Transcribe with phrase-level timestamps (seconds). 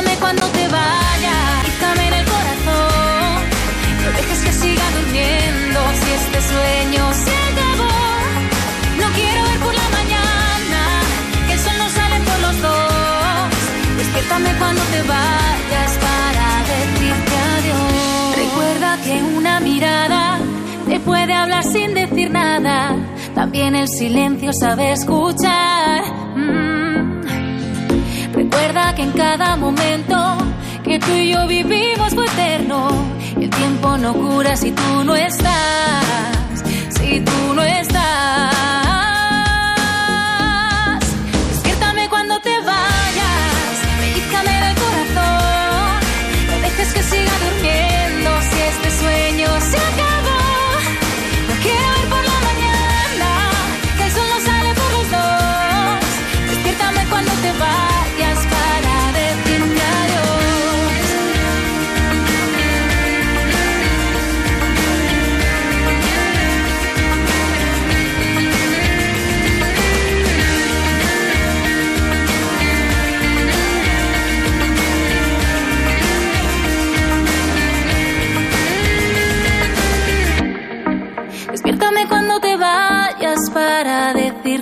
[0.00, 3.42] Despiértame cuando te vayas, quítame en el corazón.
[4.02, 7.92] No dejes que siga durmiendo si este sueño se acabó.
[8.96, 10.80] No quiero ver por la mañana
[11.46, 13.96] que el sol no sale por los dos.
[13.98, 18.36] Despiértame cuando te vayas para decirte adiós.
[18.36, 20.38] Recuerda que una mirada
[20.88, 22.96] te puede hablar sin decir nada.
[23.34, 26.04] También el silencio sabe escuchar.
[26.36, 27.19] Mm.
[28.60, 30.36] Recuerda que en cada momento
[30.84, 32.90] que tú y yo vivimos fue eterno.
[33.40, 36.62] El tiempo no cura si tú no estás.
[36.90, 37.39] Si tú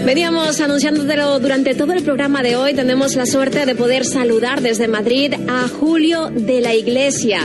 [0.06, 2.74] Veníamos anunciándotelo durante todo el programa de hoy.
[2.74, 7.42] Tenemos la suerte de poder saludar desde Madrid a Julio de la Iglesia.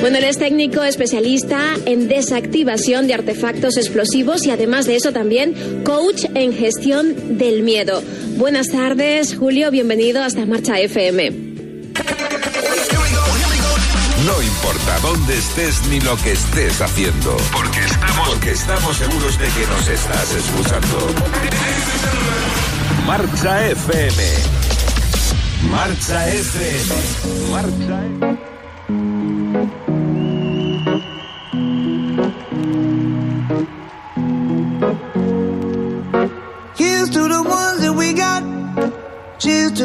[0.00, 5.82] Bueno, él es técnico especialista en desactivación de artefactos explosivos y además de eso también
[5.84, 8.02] coach en gestión del miedo.
[8.36, 9.70] Buenas tardes, Julio.
[9.70, 11.47] Bienvenido hasta Marcha FM.
[14.28, 17.34] No importa dónde estés ni lo que estés haciendo.
[17.50, 20.98] Porque estamos, porque estamos seguros de que nos estás escuchando.
[23.06, 24.22] Marcha FM.
[25.70, 26.94] Marcha FM.
[27.50, 28.57] Marcha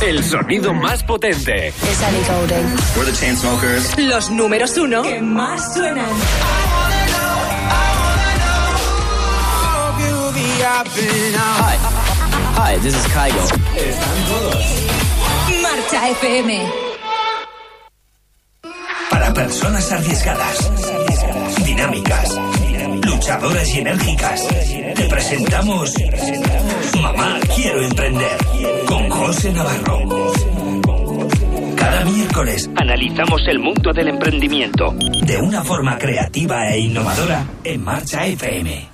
[0.00, 1.68] El sonido más potente.
[1.68, 2.64] Es Ali Golden.
[2.96, 3.98] We're the Chainsmokers.
[3.98, 6.08] Los números uno que más suenan.
[10.70, 11.76] Hi.
[12.56, 13.42] Hi, this is Kygo.
[15.62, 16.88] Marcha FM.
[19.10, 20.70] Para personas arriesgadas,
[21.64, 22.38] dinámicas,
[23.18, 24.46] luchadoras y enérgicas,
[24.94, 25.92] te presentamos
[27.02, 28.38] Mamá Quiero Emprender
[28.86, 30.32] con José Navarro.
[31.74, 34.94] Cada miércoles analizamos el mundo del emprendimiento
[35.26, 38.88] de una forma creativa e innovadora en Marcha FM.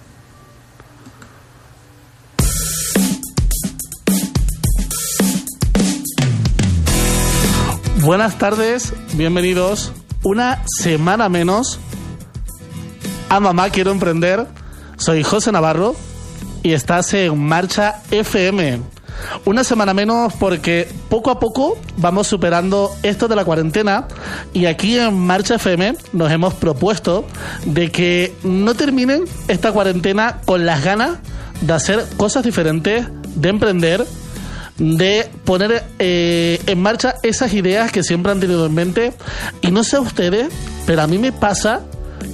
[8.00, 9.93] Buenas tardes, bienvenidos
[10.23, 11.79] una semana menos
[13.35, 14.47] a Mamá Quiero Emprender.
[14.97, 15.97] Soy José Navarro
[16.63, 18.81] y estás en Marcha FM.
[19.45, 24.07] Una semana menos porque poco a poco vamos superando esto de la cuarentena
[24.53, 27.27] y aquí en Marcha FM nos hemos propuesto
[27.65, 31.19] de que no terminen esta cuarentena con las ganas
[31.61, 34.07] de hacer cosas diferentes, de emprender,
[34.79, 39.13] de poner eh, en marcha esas ideas que siempre han tenido en mente.
[39.61, 40.53] Y no sé ustedes,
[40.87, 41.81] pero a mí me pasa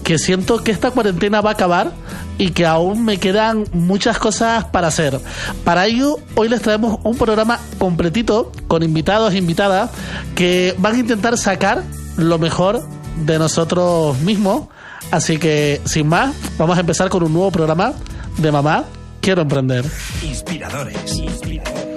[0.04, 1.92] que siento que esta cuarentena va a acabar
[2.38, 5.20] y que aún me quedan muchas cosas para hacer.
[5.64, 9.90] Para ello, hoy les traemos un programa completito con invitados e invitadas
[10.34, 11.82] que van a intentar sacar
[12.16, 12.82] lo mejor
[13.24, 14.68] de nosotros mismos.
[15.10, 17.92] Así que, sin más, vamos a empezar con un nuevo programa
[18.38, 18.84] de Mamá
[19.20, 19.84] Quiero Emprender.
[20.22, 21.22] Inspiradores.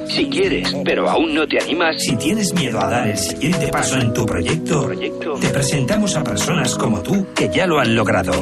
[0.10, 3.97] Si quieres, pero aún no te animas, si tienes miedo a dar el siguiente paso
[3.97, 4.92] en tu proyecto,
[5.40, 8.33] te presentamos a personas como tú que ya lo han logrado.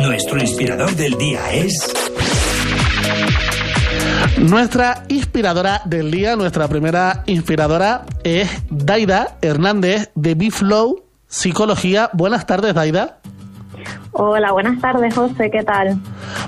[0.00, 1.94] Nuestro inspirador del día es...
[4.38, 12.10] Nuestra inspiradora del día, nuestra primera inspiradora es Daida Hernández de B-Flow Psicología.
[12.12, 13.20] Buenas tardes, Daida.
[14.12, 15.98] Hola, buenas tardes, José, ¿qué tal?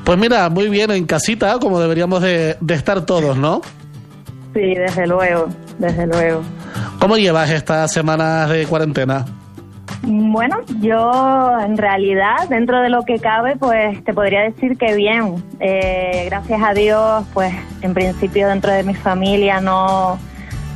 [0.04, 3.60] Pues mira, muy bien, en casita, como deberíamos de, de estar todos, ¿no?
[4.54, 6.42] Sí, desde luego, desde luego.
[7.00, 9.24] ¿Cómo llevas estas semanas de cuarentena?
[10.02, 15.42] Bueno, yo en realidad, dentro de lo que cabe, pues te podría decir que bien.
[15.58, 17.52] Eh, gracias a Dios, pues
[17.82, 20.18] en principio dentro de mi familia no,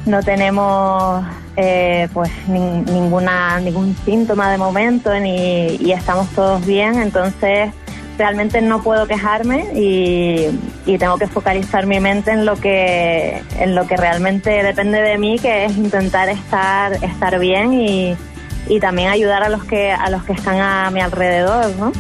[0.07, 1.25] no tenemos
[1.57, 7.00] eh, pues nin- ninguna ningún síntoma de momento ni, y estamos todos bien.
[7.00, 7.71] Entonces
[8.19, 10.47] realmente no puedo quejarme y,
[10.87, 15.16] y tengo que focalizar mi mente en lo que en lo que realmente depende de
[15.19, 18.14] mí, que es intentar estar estar bien y,
[18.69, 21.92] y también ayudar a los que a los que están a mi alrededor, ¿no?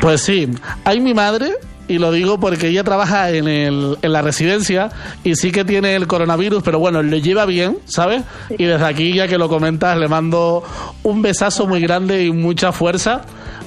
[0.00, 0.48] Pues sí,
[0.84, 1.52] hay mi madre,
[1.88, 4.90] y lo digo porque ella trabaja en, el, en la residencia
[5.24, 8.22] y sí que tiene el coronavirus, pero bueno, lo lleva bien, ¿sabes?
[8.50, 10.62] Y desde aquí, ya que lo comentas, le mando
[11.02, 13.22] un besazo muy grande y mucha fuerza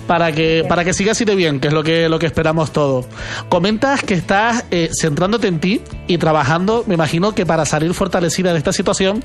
[0.07, 2.71] para que, para que siga así de bien, que es lo que, lo que esperamos
[2.71, 3.05] todos.
[3.49, 8.51] Comentas que estás eh, centrándote en ti y trabajando, me imagino que para salir fortalecida
[8.51, 9.23] de esta situación,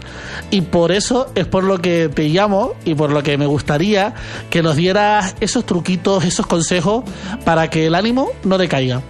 [0.51, 4.15] y por eso es por lo que te llamo y por lo que me gustaría
[4.51, 7.05] que nos dieras esos truquitos, esos consejos
[7.45, 9.01] para que el ánimo no decaiga.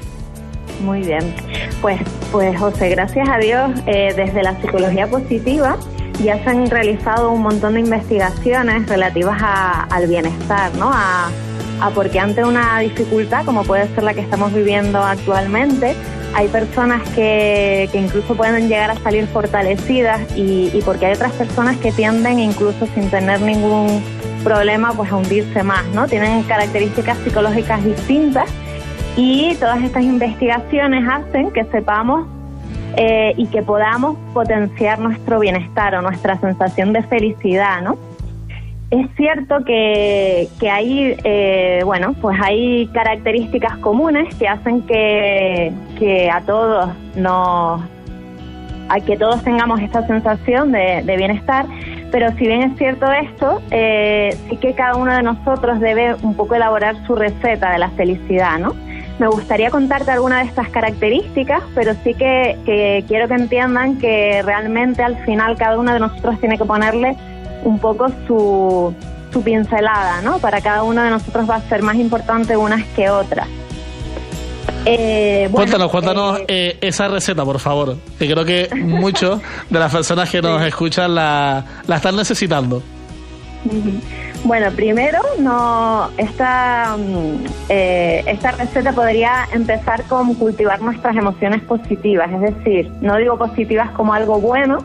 [0.80, 1.34] Muy bien.
[1.80, 2.00] Pues,
[2.32, 5.76] pues José, gracias a Dios, eh, desde la psicología positiva
[6.22, 10.90] ya se han realizado un montón de investigaciones relativas a- al bienestar, ¿no?
[10.92, 11.28] A,
[11.80, 15.94] a porque ante una dificultad como puede ser la que estamos viviendo actualmente,
[16.34, 21.78] hay personas que, que incluso pueden llegar a salir fortalecidas y, porque hay otras personas
[21.78, 24.02] que tienden incluso sin tener ningún
[24.44, 26.06] problema pues a hundirse más, ¿no?
[26.06, 28.50] Tienen características psicológicas distintas
[29.16, 32.26] y todas estas investigaciones hacen que sepamos
[32.96, 37.96] eh, y que podamos potenciar nuestro bienestar o nuestra sensación de felicidad, ¿no?
[38.90, 46.30] Es cierto que, que hay, eh, bueno, pues hay características comunes que hacen que, que
[46.30, 47.82] a todos nos,
[48.88, 51.66] a que todos tengamos esta sensación de, de bienestar,
[52.12, 56.34] pero si bien es cierto esto, eh, sí que cada uno de nosotros debe un
[56.34, 58.72] poco elaborar su receta de la felicidad, ¿no?
[59.18, 65.02] Me gustaría contarte algunas de estas características, pero sí que quiero que entiendan que realmente
[65.02, 67.16] al final cada uno de nosotros tiene que ponerle
[67.66, 68.94] un poco su,
[69.32, 70.38] su pincelada, ¿no?
[70.38, 73.48] Para cada uno de nosotros va a ser más importante unas que otras.
[74.84, 77.96] Eh, bueno, cuéntanos, cuéntanos eh, esa receta, por favor.
[78.18, 82.82] Que creo que muchos de las personas que nos escuchan la, la están necesitando.
[84.44, 92.30] Bueno, primero, no esta, mm, eh, esta receta podría empezar con cultivar nuestras emociones positivas,
[92.32, 94.78] es decir, no digo positivas como algo bueno,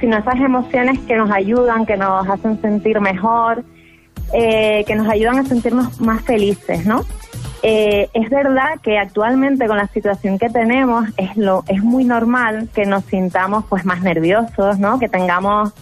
[0.00, 3.64] sino esas emociones que nos ayudan, que nos hacen sentir mejor,
[4.32, 7.04] eh, que nos ayudan a sentirnos más felices, ¿no?
[7.62, 12.68] Eh, es verdad que actualmente con la situación que tenemos es lo es muy normal
[12.72, 14.98] que nos sintamos pues más nerviosos, ¿no?
[14.98, 15.72] Que tengamos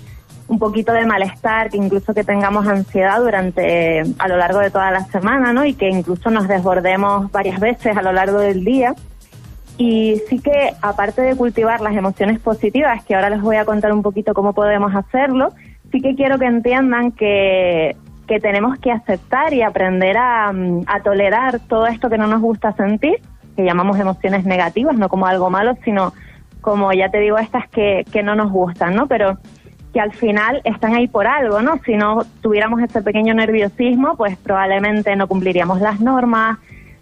[0.48, 4.90] un poquito de malestar, que incluso que tengamos ansiedad durante a lo largo de toda
[4.90, 5.64] la semana, ¿no?
[5.64, 8.94] Y que incluso nos desbordemos varias veces a lo largo del día.
[9.78, 13.92] Y sí que aparte de cultivar las emociones positivas, que ahora les voy a contar
[13.92, 15.52] un poquito cómo podemos hacerlo,
[15.92, 21.00] sí que quiero que entiendan que que tenemos que aceptar y aprender a, mm, a
[21.02, 23.16] tolerar todo esto que no nos gusta sentir,
[23.54, 26.12] que llamamos emociones negativas, no como algo malo, sino
[26.60, 29.06] como ya te digo, estas que, que no nos gustan, ¿no?
[29.06, 29.38] Pero
[29.92, 31.78] que al final están ahí por algo, ¿no?
[31.86, 36.58] Si no tuviéramos ese pequeño nerviosismo, pues probablemente no cumpliríamos las normas,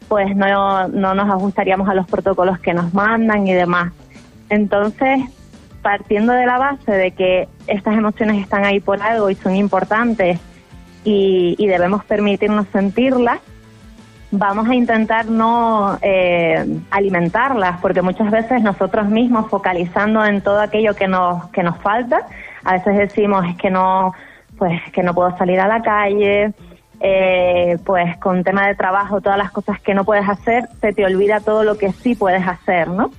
[0.09, 3.93] pues no, no nos ajustaríamos a los protocolos que nos mandan y demás.
[4.49, 5.21] Entonces,
[5.83, 10.39] partiendo de la base de que estas emociones están ahí por algo y son importantes
[11.05, 13.41] y, y debemos permitirnos sentirlas,
[14.39, 20.95] vamos a intentar no eh, alimentarlas, porque muchas veces nosotros mismos focalizando en todo aquello
[20.95, 22.27] que nos, que nos falta,
[22.65, 24.13] a veces decimos es que no,
[24.59, 26.53] pues que no puedo salir a la calle,
[27.07, 31.05] eh, pues con tema de trabajo, todas las cosas que no puedes hacer, se te
[31.05, 33.11] olvida todo lo que sí puedes hacer, ¿no?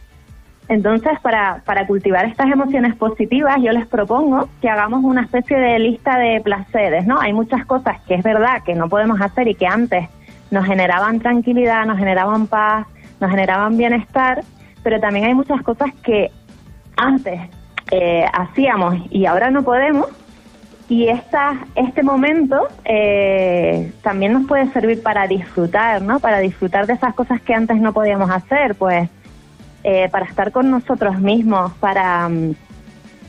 [0.68, 5.78] Entonces, para, para cultivar estas emociones positivas, yo les propongo que hagamos una especie de
[5.78, 7.22] lista de placeres, ¿no?
[7.22, 10.10] Hay muchas cosas que es verdad que no podemos hacer y que antes
[10.50, 12.88] nos generaban tranquilidad, nos generaban paz,
[13.20, 14.44] nos generaban bienestar,
[14.82, 16.32] pero también hay muchas cosas que
[16.98, 17.40] antes
[17.92, 20.08] eh, hacíamos y ahora no podemos.
[20.88, 26.20] Y esta, este momento eh, también nos puede servir para disfrutar, ¿no?
[26.20, 29.10] Para disfrutar de esas cosas que antes no podíamos hacer, pues
[29.84, 32.56] eh, para estar con nosotros mismos, para mm,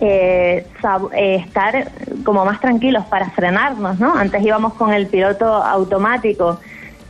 [0.00, 0.66] eh,
[1.14, 1.90] eh, estar
[2.24, 4.14] como más tranquilos, para frenarnos, ¿no?
[4.14, 6.60] Antes íbamos con el piloto automático.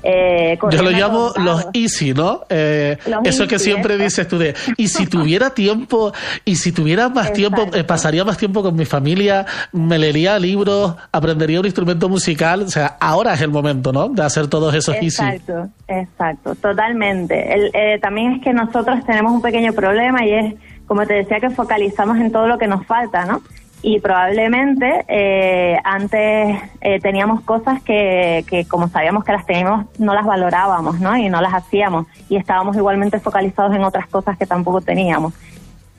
[0.03, 2.43] Eh, Yo lo llamo los easy, ¿no?
[2.49, 4.05] Eh, Los eso que easy, siempre eso.
[4.05, 6.13] dices tú de, y si tuviera tiempo,
[6.45, 10.95] y si tuviera más tiempo, eh, pasaría más tiempo con mi familia, me leería libros,
[11.13, 14.09] aprendería un instrumento musical, o sea, ahora es el momento, ¿no?
[14.09, 15.23] De hacer todos esos easy.
[15.23, 17.53] Exacto, exacto, totalmente.
[17.55, 20.55] El, eh, también es que nosotros tenemos un pequeño problema y es,
[20.87, 23.43] como te decía, que focalizamos en todo lo que nos falta, ¿no?
[23.89, 30.13] Y probablemente eh, antes eh, teníamos cosas que, que como sabíamos que las teníamos, no
[30.13, 31.17] las valorábamos, ¿no?
[31.17, 32.09] Y no las hacíamos.
[32.29, 35.35] Y estábamos igualmente focalizados en otras cosas que tampoco teníamos.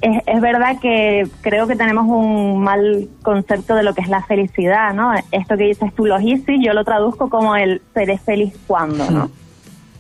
[0.02, 4.22] Es, es verdad que creo que tenemos un mal concepto de lo que es la
[4.22, 5.14] felicidad, ¿no?
[5.32, 9.32] Esto que dices tú, los easy, yo lo traduzco como el seré feliz cuando, ¿no?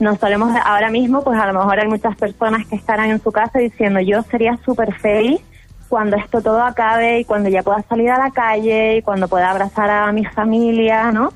[0.01, 3.31] Nos solemos, ahora mismo, pues a lo mejor hay muchas personas que estarán en su
[3.31, 5.39] casa diciendo, yo sería súper feliz
[5.89, 9.51] cuando esto todo acabe y cuando ya pueda salir a la calle y cuando pueda
[9.51, 11.31] abrazar a mi familia, ¿no?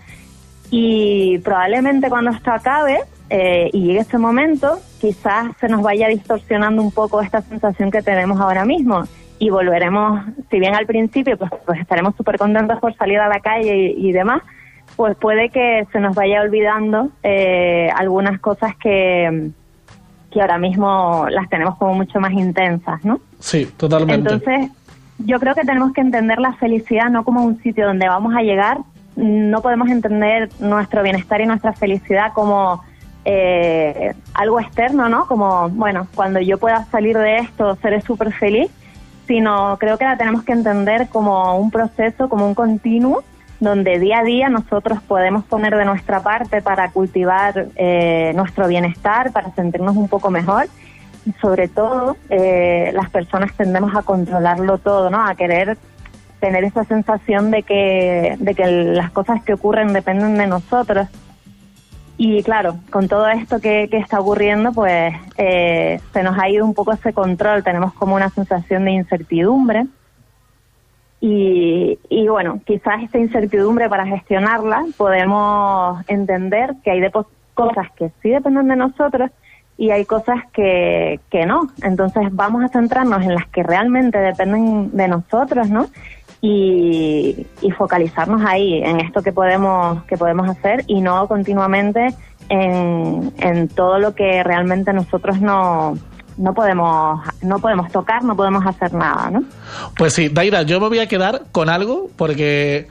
[0.70, 6.82] Y probablemente cuando esto acabe eh, y llegue ese momento, quizás se nos vaya distorsionando
[6.82, 9.04] un poco esta sensación que tenemos ahora mismo
[9.40, 13.40] y volveremos, si bien al principio pues, pues estaremos súper contentos por salir a la
[13.40, 14.44] calle y, demás,
[14.96, 19.52] pues puede que se nos vaya olvidando eh, algunas cosas que,
[20.32, 23.20] que ahora mismo las tenemos como mucho más intensas, ¿no?
[23.40, 24.34] Sí, totalmente.
[24.34, 24.72] Entonces,
[25.20, 28.42] yo creo que tenemos que entender la felicidad no como un sitio donde vamos a
[28.42, 28.80] llegar,
[29.16, 32.82] no podemos entender nuestro bienestar y nuestra felicidad como
[33.26, 35.28] eh, algo externo, ¿no?
[35.28, 38.72] Como, bueno, cuando yo pueda salir de esto seré súper feliz,
[39.28, 43.24] sino creo que la tenemos que entender como un proceso, como un continuo,
[43.62, 49.32] donde día a día nosotros podemos poner de nuestra parte para cultivar eh, nuestro bienestar,
[49.32, 50.66] para sentirnos un poco mejor.
[51.40, 55.24] Sobre todo, eh, las personas tendemos a controlarlo todo, ¿no?
[55.24, 55.78] A querer
[56.40, 61.08] tener esa sensación de que, de que las cosas que ocurren dependen de nosotros.
[62.18, 66.74] Y claro, con todo esto que, está ocurriendo, pues eh, se nos ha ido un
[66.74, 69.86] poco ese control, tenemos como una sensación de incertidumbre.
[71.22, 77.12] Y, y bueno, quizás esta incertidumbre para gestionarla podemos entender que hay de
[77.54, 79.30] cosas que sí dependen de nosotros
[79.78, 81.68] y hay cosas que, que no.
[81.84, 85.88] Entonces vamos a centrarnos en las que realmente dependen de nosotros, ¿no?
[86.42, 87.46] y,
[87.78, 92.14] focalizarnos ahí en esto que podemos que podemos hacer y no continuamente
[92.50, 95.98] en, en todo lo que realmente nosotros no
[96.38, 99.44] no podemos no podemos tocar no podemos hacer nada no
[99.98, 102.88] pues sí Daira yo me voy a quedar con algo porque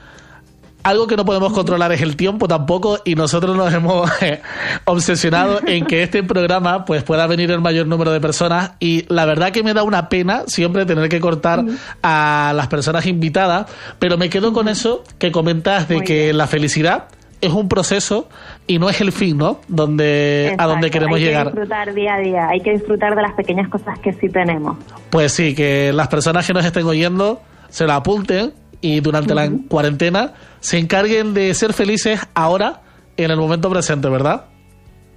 [0.82, 4.40] algo que no podemos controlar es el tiempo tampoco y nosotros nos hemos eh,
[4.84, 9.26] obsesionado en que este programa pues pueda venir el mayor número de personas y la
[9.26, 11.64] verdad que me da una pena siempre tener que cortar
[12.02, 13.66] a las personas invitadas,
[13.98, 17.08] pero me quedo con eso que comentas de que la felicidad
[17.40, 18.28] es un proceso
[18.66, 19.60] y no es el fin, ¿no?
[19.68, 21.48] Donde a donde queremos llegar.
[21.48, 24.28] Hay que disfrutar día a día, hay que disfrutar de las pequeñas cosas que sí
[24.28, 24.76] tenemos.
[25.10, 29.50] Pues sí, que las personas que nos estén oyendo se la apunten y durante la
[29.68, 32.80] cuarentena se encarguen de ser felices ahora
[33.16, 34.46] en el momento presente, ¿verdad?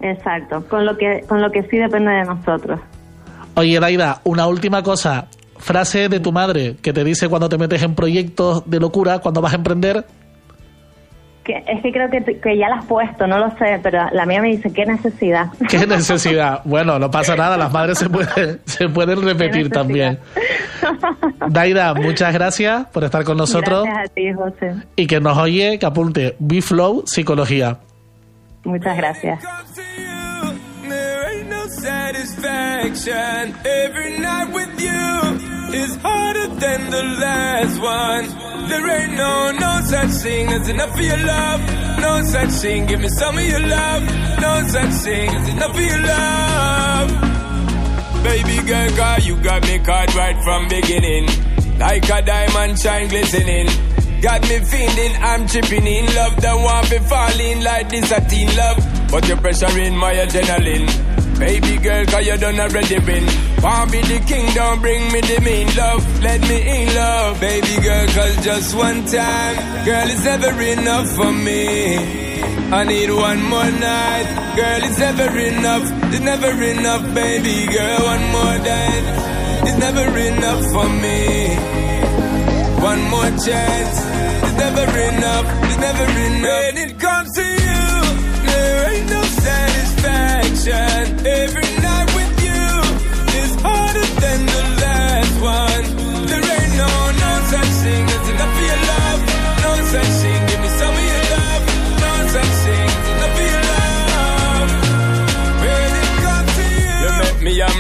[0.02, 2.80] Exacto, con lo que con lo que sí depende de nosotros.
[3.56, 5.28] Oye, Daida, una última cosa.
[5.58, 9.40] Frase de tu madre que te dice cuando te metes en proyectos de locura, cuando
[9.40, 10.06] vas a emprender,
[11.46, 14.42] es que creo que, que, ya la has puesto, no lo sé, pero la mía
[14.42, 15.48] me dice, ¿qué necesidad?
[15.70, 16.62] ¿Qué necesidad?
[16.64, 20.20] Bueno, no pasa nada, las madres se pueden, se pueden repetir también.
[21.50, 23.84] Daida, muchas gracias por estar con nosotros.
[23.86, 24.76] Gracias a ti, José.
[24.96, 27.78] Y que nos oye, que apunte, B-Flow Psicología.
[28.64, 29.44] Muchas gracias.
[35.74, 38.68] Is harder than the last one.
[38.70, 41.62] There ain't no, no such thing as enough for your love.
[42.00, 44.04] No such thing, give me some of your love.
[44.40, 47.10] No such thing as enough for your love.
[48.24, 51.28] Baby girl, girl, you got me caught right from beginning.
[51.78, 53.68] Like a diamond shine glistening.
[54.22, 56.38] Got me feeling I'm tripping in love.
[56.38, 58.78] Don't want me falling like this a teen love.
[59.12, 61.13] But your pressure in my adrenaline.
[61.44, 63.26] Baby girl, cause you done already win.
[63.62, 66.24] Want be the king, don't bring me the mean love.
[66.24, 67.42] Let me in love.
[67.42, 71.98] Baby girl, cause just one time, girl, it's never enough for me.
[72.72, 75.84] I need one more night, girl, it's never enough.
[76.14, 79.04] It's never enough, baby girl, one more night.
[79.68, 81.20] It's never enough for me.
[82.80, 83.96] One more chance,
[84.48, 85.46] it's never enough.
[85.68, 86.64] It's never enough.
[86.64, 87.84] When it comes to you,
[88.48, 89.24] there ain't no
[90.04, 91.26] satisfaction.
[91.26, 91.73] Every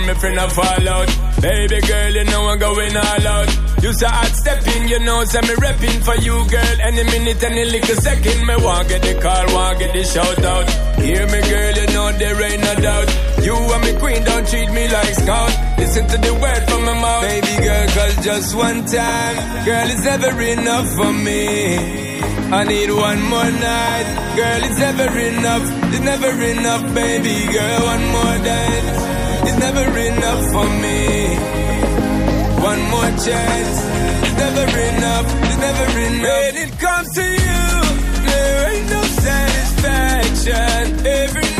[0.05, 1.09] my friend a fall out.
[1.41, 3.49] Baby girl, you know I'm going all out.
[3.83, 6.75] You say I'd step in, you know, say me repping for you, girl.
[6.81, 10.69] Any minute, any little second, me want get the call, want get the shout out.
[10.99, 13.07] Hear me, girl, you know there ain't no doubt.
[13.43, 15.51] You and me queen, don't treat me like scout.
[15.77, 19.35] Listen to the word from my mouth, baby girl, cause just one time,
[19.65, 22.21] girl, it's never enough for me.
[22.53, 28.05] I need one more night, girl, it's never enough, it's never enough, baby girl, one
[28.15, 28.85] more night,
[29.47, 30.99] it's never enough for me.
[32.69, 33.77] One more chance.
[34.25, 35.25] It's never enough.
[35.43, 36.41] It's never enough.
[36.43, 37.65] When it comes to you,
[38.29, 41.05] there ain't no satisfaction.
[41.05, 41.52] Every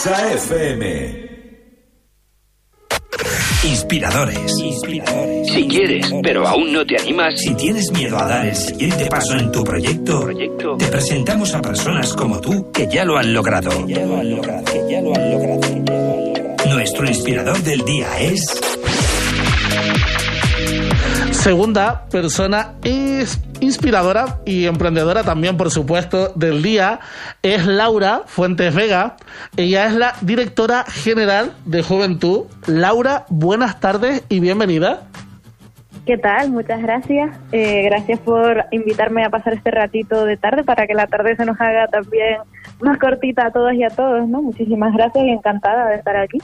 [0.00, 1.28] Exa FM.
[3.64, 4.58] Inspiradores.
[4.58, 5.52] Inspiradores.
[5.52, 7.34] Si quieres, pero aún no te animas.
[7.38, 10.26] Si tienes miedo a dar el siguiente paso en tu proyecto,
[10.78, 13.70] te presentamos a personas como tú que ya lo han logrado.
[16.66, 18.69] Nuestro inspirador del día es.
[21.40, 27.00] Segunda persona is- inspiradora y emprendedora también, por supuesto, del día
[27.42, 29.16] es Laura Fuentes Vega.
[29.56, 32.42] Ella es la directora general de Juventud.
[32.66, 35.04] Laura, buenas tardes y bienvenida.
[36.04, 36.50] ¿Qué tal?
[36.50, 37.34] Muchas gracias.
[37.52, 41.46] Eh, gracias por invitarme a pasar este ratito de tarde para que la tarde se
[41.46, 42.36] nos haga también
[42.82, 44.42] más cortita a todos y a todos, ¿no?
[44.42, 46.38] Muchísimas gracias y encantada de estar aquí.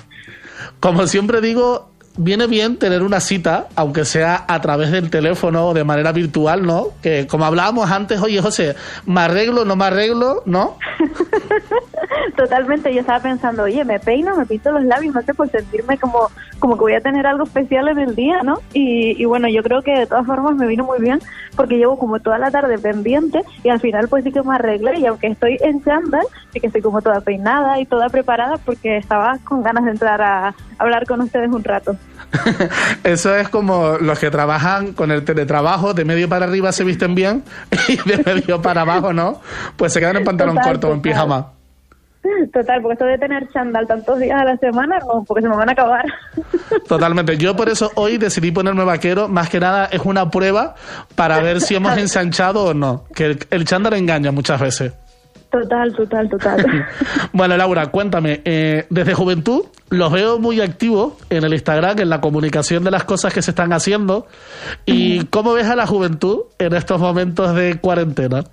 [0.81, 5.75] Como siempre digo, viene bien tener una cita, aunque sea a través del teléfono o
[5.75, 6.89] de manera virtual, ¿no?
[7.03, 8.75] Que como hablábamos antes, oye José,
[9.05, 10.43] ¿me arreglo, no me arreglo?
[10.47, 10.77] ¿No?
[12.37, 15.99] Totalmente, yo estaba pensando, oye, me peino, me pinto los labios, no sé, por sentirme
[15.99, 18.61] como, como que voy a tener algo especial en el día, ¿no?
[18.73, 21.21] Y, y bueno, yo creo que de todas formas me vino muy bien
[21.57, 24.99] porque llevo como toda la tarde pendiente y al final pues sí que me arreglé
[25.01, 28.99] y aunque estoy en chándal, sí que estoy como toda peinada y toda preparada porque
[28.99, 31.97] estaba con ganas de entrar a hablar con ustedes un rato.
[33.05, 37.15] Eso es como los que trabajan con el teletrabajo, de medio para arriba se visten
[37.15, 37.43] bien
[37.89, 39.41] y de medio para abajo, ¿no?
[39.77, 41.53] Pues se quedan en pantalón Total, corto o en pijama.
[42.53, 45.57] Total, porque esto de tener chándal tantos días a la semana, no, porque se me
[45.57, 46.05] van a acabar.
[46.89, 47.37] Totalmente.
[47.37, 49.29] Yo por eso hoy decidí ponerme vaquero.
[49.29, 50.75] Más que nada es una prueba
[51.15, 53.05] para ver si hemos ensanchado o no.
[53.15, 54.93] Que el, el chándal engaña muchas veces.
[55.63, 56.87] Total, total, total.
[57.33, 58.41] Bueno, Laura, cuéntame.
[58.45, 63.05] eh, desde juventud los veo muy activos en el Instagram, en la comunicación de las
[63.05, 64.27] cosas que se están haciendo.
[64.85, 68.45] ¿Y cómo ves a la juventud en estos momentos de cuarentena?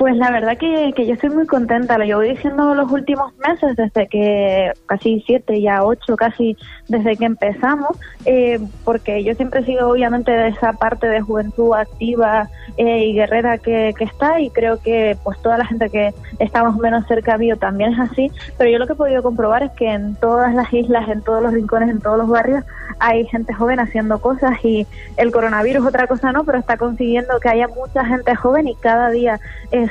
[0.00, 3.76] Pues la verdad que, que yo estoy muy contenta, lo llevo diciendo los últimos meses,
[3.76, 6.56] desde que casi siete, ya ocho casi,
[6.88, 11.74] desde que empezamos, eh, porque yo siempre he sido obviamente de esa parte de juventud
[11.74, 16.14] activa eh, y guerrera que, que está y creo que pues toda la gente que
[16.38, 19.22] está más o menos cerca mío también es así, pero yo lo que he podido
[19.22, 22.64] comprobar es que en todas las islas, en todos los rincones, en todos los barrios
[23.00, 24.86] hay gente joven haciendo cosas y
[25.16, 29.10] el coronavirus otra cosa no, pero está consiguiendo que haya mucha gente joven y cada
[29.10, 29.40] día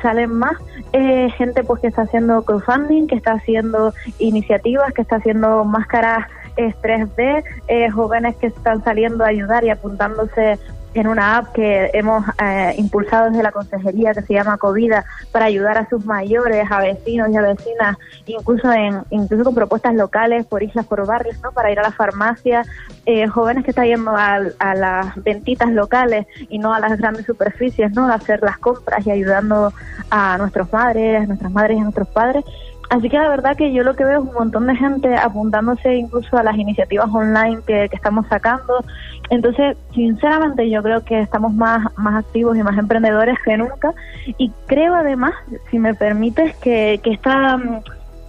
[0.02, 0.54] salen más
[0.94, 6.28] eh, gente pues que está haciendo crowdfunding, que está haciendo iniciativas, que está haciendo máscaras
[6.58, 10.60] eh, 3D, eh, jóvenes que están saliendo a ayudar y apuntándose
[10.94, 15.46] en una app que hemos eh, impulsado desde la consejería que se llama Covida para
[15.46, 20.46] ayudar a sus mayores, a vecinos y a vecinas, incluso en incluso con propuestas locales
[20.46, 21.52] por islas, por barrios, ¿no?
[21.52, 22.64] Para ir a la farmacia,
[23.06, 27.26] eh, jóvenes que están yendo a, a las ventitas locales y no a las grandes
[27.26, 28.08] superficies, ¿no?
[28.08, 29.74] A hacer las compras y ayudando
[30.10, 32.44] a nuestros padres, a nuestras madres y a nuestros padres.
[32.90, 35.96] Así que la verdad que yo lo que veo es un montón de gente apuntándose
[35.96, 38.84] incluso a las iniciativas online que, que estamos sacando.
[39.30, 43.94] Entonces, sinceramente yo creo que estamos más, más activos y más emprendedores que nunca.
[44.26, 45.34] Y creo además,
[45.70, 47.82] si me permites, que, que esta mm,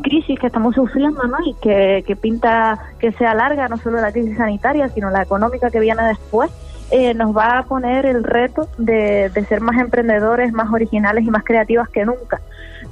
[0.02, 1.38] crisis que estamos sufriendo ¿no?
[1.46, 5.70] y que, que pinta que sea larga, no solo la crisis sanitaria, sino la económica
[5.70, 6.50] que viene después,
[6.90, 11.30] eh, nos va a poner el reto de, de ser más emprendedores, más originales y
[11.30, 12.40] más creativas que nunca.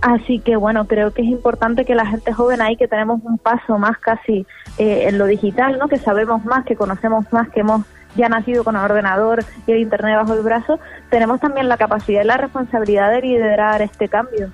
[0.01, 3.37] Así que bueno, creo que es importante que la gente joven ahí, que tenemos un
[3.39, 4.47] paso más casi
[4.79, 5.89] eh, en lo digital, ¿no?
[5.89, 7.83] que sabemos más, que conocemos más, que hemos
[8.15, 10.79] ya nacido con el ordenador y el Internet bajo el brazo,
[11.11, 14.51] tenemos también la capacidad y la responsabilidad de liderar este cambio.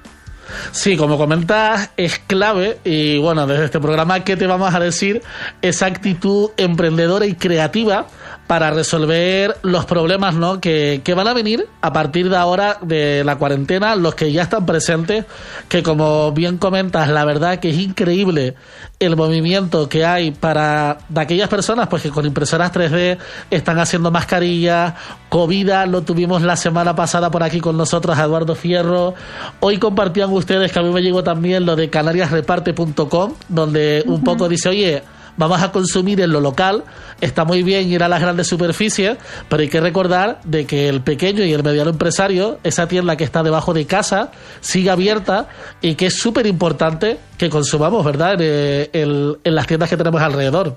[0.72, 5.22] Sí, como comentas, es clave y bueno, desde este programa, ¿qué te vamos a decir?
[5.62, 8.07] Esa actitud emprendedora y creativa
[8.46, 10.61] para resolver los problemas ¿no?
[10.61, 14.42] que, que van a venir a partir de ahora de la cuarentena, los que ya
[14.42, 15.24] están presentes,
[15.68, 18.54] que como bien comentas, la verdad que es increíble
[19.00, 23.18] el movimiento que hay para de aquellas personas pues que con impresoras 3D
[23.50, 24.94] están haciendo mascarillas,
[25.28, 29.14] Covida lo tuvimos la semana pasada por aquí con nosotros a Eduardo Fierro.
[29.61, 34.48] Hoy compartían ustedes que a mí me llegó también lo de canariasreparte.com, donde un poco
[34.48, 35.02] dice, oye,
[35.36, 36.84] vamos a consumir en lo local,
[37.20, 39.16] está muy bien ir a las grandes superficies,
[39.48, 43.24] pero hay que recordar de que el pequeño y el mediano empresario, esa tienda que
[43.24, 45.48] está debajo de casa, sigue abierta
[45.80, 50.20] y que es súper importante que consumamos, ¿verdad?, en, en- en las tiendas que tenemos
[50.22, 50.76] alrededor.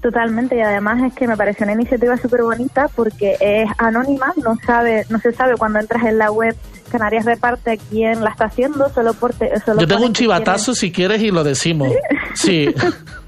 [0.00, 4.56] Totalmente, y además es que me pareció una iniciativa súper bonita porque es anónima, no
[4.66, 6.56] sabe, no se sabe cuando entras en la web
[6.90, 10.90] Canarias Reparte quién la está haciendo, solo por te- solo Yo tengo un chivatazo si
[10.90, 11.92] quieres y lo decimos.
[12.34, 12.66] Sí.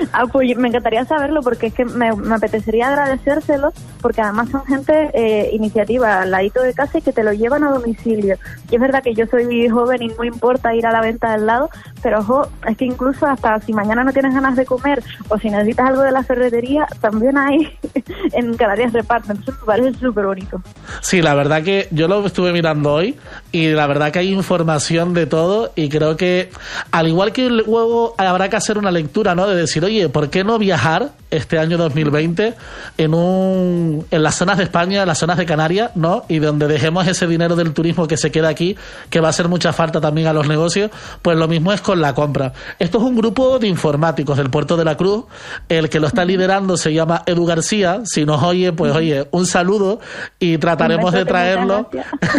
[0.12, 5.10] Ah, pues me encantaría saberlo porque es que me, apetecería agradecérselo porque además son gente
[5.12, 8.38] eh, iniciativa al ladito de casa y que te lo llevan a domicilio.
[8.70, 11.46] Y es verdad que yo soy joven y no importa ir a la venta del
[11.46, 11.70] lado,
[12.02, 15.50] pero ojo, es que incluso hasta si mañana no tienes ganas de comer o si
[15.50, 17.68] necesitas algo de la ferretería, también hay
[18.32, 19.38] en Canarias reparten.
[19.42, 20.60] Eso me parece súper bonito.
[21.00, 23.16] Sí, la verdad que yo lo estuve mirando hoy
[23.52, 26.50] y la verdad que hay información de todo y creo que
[26.90, 29.46] al igual que luego habrá que hacer una lectura, ¿no?
[29.46, 32.54] De decir, oye, ¿por qué no viajar este año 2020
[32.98, 36.24] en un en las zonas de España, en las zonas de Canarias, ¿no?
[36.28, 38.76] Y donde dejemos ese dinero del turismo que se queda aquí,
[39.10, 40.90] que va a hacer mucha falta también a los negocios,
[41.22, 42.52] pues lo mismo es con la compra.
[42.78, 45.24] Esto es un grupo de informáticos del Puerto de la Cruz,
[45.68, 49.46] el que lo está liderando se llama Edu García, si nos oye, pues oye, un
[49.46, 50.00] saludo
[50.38, 51.90] y trataremos de traerlo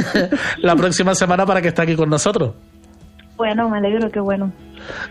[0.57, 2.53] la próxima semana para que esté aquí con nosotros.
[3.38, 4.52] Bueno, me alegro, qué bueno.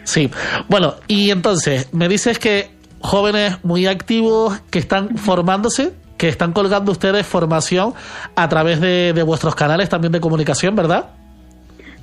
[0.04, 0.30] Sí,
[0.68, 6.92] bueno, y entonces, me dices que jóvenes muy activos que están formándose, que están colgando
[6.92, 7.94] ustedes formación
[8.34, 11.10] a través de, de vuestros canales también de comunicación, ¿verdad?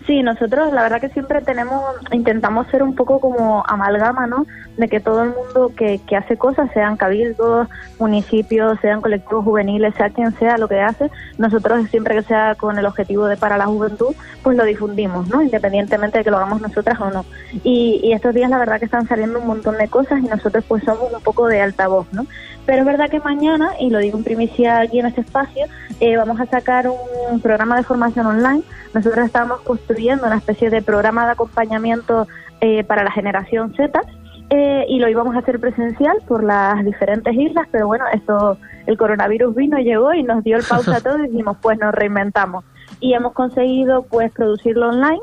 [0.06, 4.46] Sí, nosotros la verdad que siempre tenemos, intentamos ser un poco como amalgama, ¿no?
[4.76, 9.96] De que todo el mundo que, que hace cosas, sean cabildos, municipios, sean colectivos juveniles,
[9.96, 13.58] sea quien sea lo que hace, nosotros siempre que sea con el objetivo de para
[13.58, 15.42] la juventud, pues lo difundimos, ¿no?
[15.42, 17.26] Independientemente de que lo hagamos nosotras o no.
[17.64, 20.66] Y, y estos días la verdad que están saliendo un montón de cosas y nosotros
[20.68, 22.26] pues somos un poco de altavoz, ¿no?
[22.66, 25.66] Pero es verdad que mañana, y lo digo en primicia aquí en este espacio,
[26.00, 28.64] eh, vamos a sacar un programa de formación online.
[28.94, 29.93] Nosotros estamos construyendo
[30.28, 32.28] una especie de programa de acompañamiento
[32.62, 34.02] eh, para la generación Z
[34.50, 38.98] eh, y lo íbamos a hacer presencial por las diferentes islas, pero bueno, esto, el
[38.98, 42.64] coronavirus vino, llegó y nos dio el pausa a todo y dijimos, pues nos reinventamos.
[43.00, 45.22] Y hemos conseguido pues producirlo online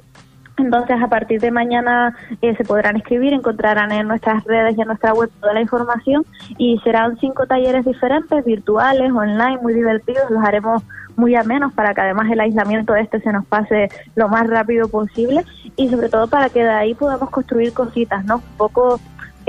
[0.57, 4.89] entonces, a partir de mañana eh, se podrán inscribir, encontrarán en nuestras redes y en
[4.89, 6.25] nuestra web toda la información
[6.59, 10.31] y serán cinco talleres diferentes, virtuales, online, muy divertidos.
[10.31, 10.83] Los haremos
[11.17, 15.45] muy amenos para que además el aislamiento este se nos pase lo más rápido posible
[15.77, 18.37] y sobre todo para que de ahí podamos construir cositas, ¿no?
[18.37, 19.01] Un poco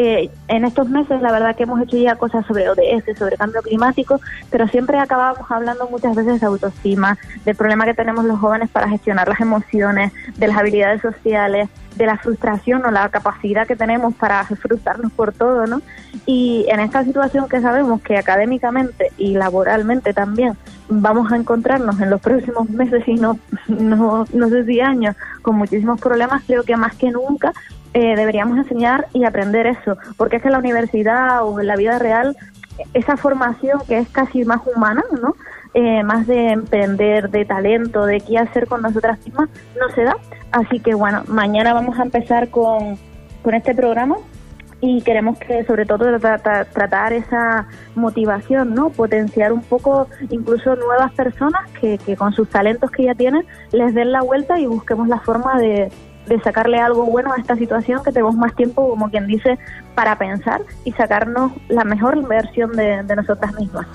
[0.01, 3.61] eh, en estos meses la verdad que hemos hecho ya cosas sobre ODS, sobre cambio
[3.61, 8.69] climático, pero siempre acabamos hablando muchas veces de autoestima, del problema que tenemos los jóvenes
[8.69, 13.75] para gestionar las emociones, de las habilidades sociales, de la frustración o la capacidad que
[13.75, 15.81] tenemos para frustrarnos por todo, ¿no?
[16.25, 20.57] Y en esta situación que sabemos que académicamente y laboralmente también
[20.89, 23.37] vamos a encontrarnos en los próximos meses y no,
[23.67, 27.53] no, no sé si años con muchísimos problemas, creo que más que nunca
[27.93, 31.75] eh, deberíamos enseñar y aprender eso, porque es que en la universidad o en la
[31.75, 32.37] vida real
[32.93, 35.35] esa formación que es casi más humana, ¿no?
[35.73, 39.49] Eh, más de emprender, de talento, de qué hacer con nosotras mismas,
[39.79, 40.15] no se da.
[40.51, 42.97] Así que bueno, mañana vamos a empezar con,
[43.41, 44.17] con este programa
[44.81, 48.89] y queremos que sobre todo tratar esa motivación, ¿no?
[48.89, 53.93] Potenciar un poco incluso nuevas personas que, que con sus talentos que ya tienen les
[53.93, 55.91] den la vuelta y busquemos la forma de,
[56.27, 59.57] de sacarle algo bueno a esta situación, que tenemos más tiempo, como quien dice,
[59.95, 63.87] para pensar y sacarnos la mejor versión de, de, nosotras mismas.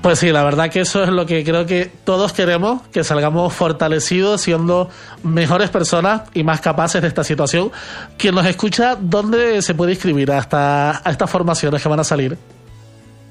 [0.00, 3.52] Pues sí, la verdad que eso es lo que creo que todos queremos, que salgamos
[3.52, 4.88] fortalecidos, siendo
[5.22, 7.70] mejores personas y más capaces de esta situación.
[8.16, 12.04] Quien nos escucha, ¿dónde se puede inscribir a, esta, a estas formaciones que van a
[12.04, 12.38] salir?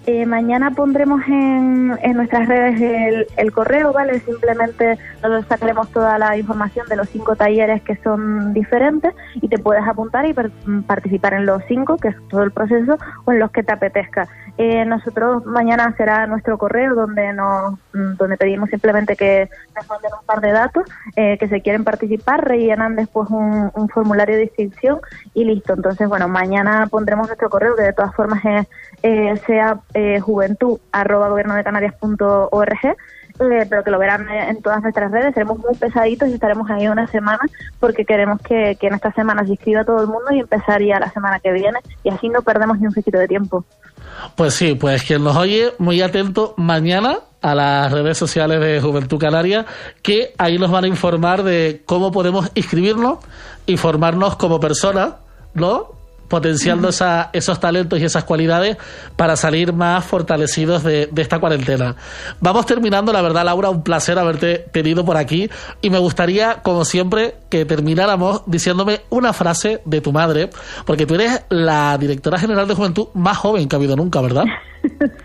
[0.07, 4.19] Eh, mañana pondremos en, en nuestras redes el, el, correo, ¿vale?
[4.21, 9.59] Simplemente nosotros sacaremos toda la información de los cinco talleres que son diferentes y te
[9.59, 10.33] puedes apuntar y
[10.87, 14.27] participar en los cinco, que es todo el proceso, o en los que te apetezca.
[14.57, 20.25] Eh, nosotros mañana será nuestro correo donde nos donde pedimos simplemente que nos manden un
[20.25, 20.83] par de datos,
[21.15, 24.99] eh, que se quieren participar, rellenan después un, un, formulario de inscripción
[25.33, 25.73] y listo.
[25.73, 28.67] Entonces, bueno, mañana pondremos nuestro correo, que de todas formas es
[29.03, 32.97] eh, sea eh, juventud arroba gobierno de canarias.org
[33.39, 35.33] eh, pero que lo verán en todas nuestras redes.
[35.33, 37.39] Seremos muy pesaditos y estaremos ahí una semana
[37.79, 40.99] porque queremos que, que en esta semana se inscriba todo el mundo y empezar ya
[40.99, 43.65] la semana que viene y así no perdemos ni un poquito de tiempo.
[44.35, 49.17] Pues sí, pues quien nos oye, muy atento mañana a las redes sociales de Juventud
[49.17, 49.65] Canaria,
[50.03, 53.19] que ahí nos van a informar de cómo podemos inscribirnos
[53.65, 55.15] y formarnos como personas,
[55.53, 56.00] ¿no?
[56.31, 58.77] Potenciando esa, esos talentos y esas cualidades
[59.17, 61.97] para salir más fortalecidos de, de, esta cuarentena.
[62.39, 65.49] Vamos terminando, la verdad, Laura, un placer haberte tenido por aquí
[65.81, 70.49] y me gustaría, como siempre, que termináramos diciéndome una frase de tu madre,
[70.85, 74.45] porque tú eres la directora general de Juventud más joven que ha habido nunca, ¿verdad?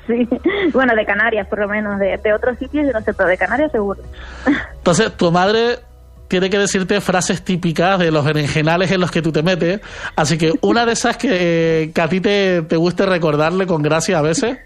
[0.07, 0.29] Sí,
[0.73, 3.39] bueno, de Canarias por lo menos, de, de otros sitios yo no sé, pero de
[3.39, 4.03] Canarias seguro.
[4.77, 5.79] Entonces, tu madre
[6.29, 9.81] tiene que decirte frases típicas de los berenjenales en los que tú te metes.
[10.17, 14.19] Así que una de esas que, que a ti te, te guste recordarle con gracia
[14.19, 14.59] a veces.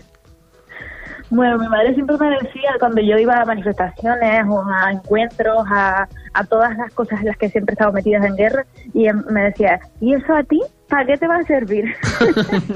[1.30, 6.08] Bueno, mi madre siempre me decía cuando yo iba a manifestaciones o a encuentros, a,
[6.34, 9.24] a todas las cosas en las que siempre he estado metidas en guerra, y em-
[9.30, 10.60] me decía, ¿y eso a ti?
[10.88, 11.84] ¿Para qué te va a servir?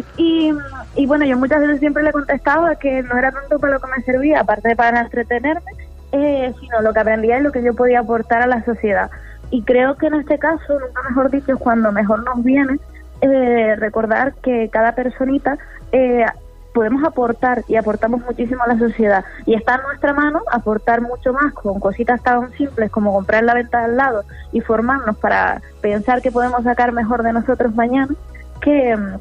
[0.16, 0.52] y,
[0.94, 3.90] y bueno, yo muchas veces siempre le contestaba que no era tanto para lo que
[3.96, 5.72] me servía, aparte de para entretenerme,
[6.12, 9.10] eh, sino lo que aprendía y lo que yo podía aportar a la sociedad.
[9.50, 12.78] Y creo que en este caso, nunca mejor dicho, es cuando mejor nos viene
[13.20, 15.58] eh, recordar que cada personita
[15.92, 16.24] eh,
[16.72, 19.24] podemos aportar y aportamos muchísimo a la sociedad.
[19.46, 23.54] Y está en nuestra mano aportar mucho más con cositas tan simples como comprar la
[23.54, 28.14] venta al lado y formarnos para pensar que podemos sacar mejor de nosotros mañana,
[28.60, 29.16] que mm,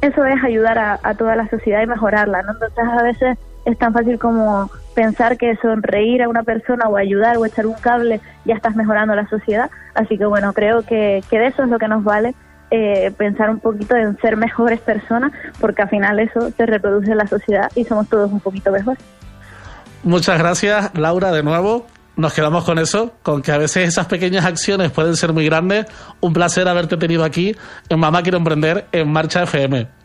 [0.00, 2.42] eso es ayudar a, a toda la sociedad y mejorarla.
[2.42, 2.52] ¿no?
[2.52, 7.36] Entonces a veces es tan fácil como pensar que sonreír a una persona o ayudar
[7.36, 9.70] o echar un cable ya estás mejorando la sociedad.
[9.94, 12.34] Así que bueno, creo que, que de eso es lo que nos vale
[12.70, 17.18] eh, pensar un poquito en ser mejores personas, porque al final eso se reproduce en
[17.18, 19.02] la sociedad y somos todos un poquito mejores.
[20.02, 21.86] Muchas gracias, Laura, de nuevo.
[22.16, 25.86] Nos quedamos con eso, con que a veces esas pequeñas acciones pueden ser muy grandes.
[26.20, 27.56] Un placer haberte tenido aquí
[27.88, 30.03] en Mamá Quiero Emprender en Marcha FM.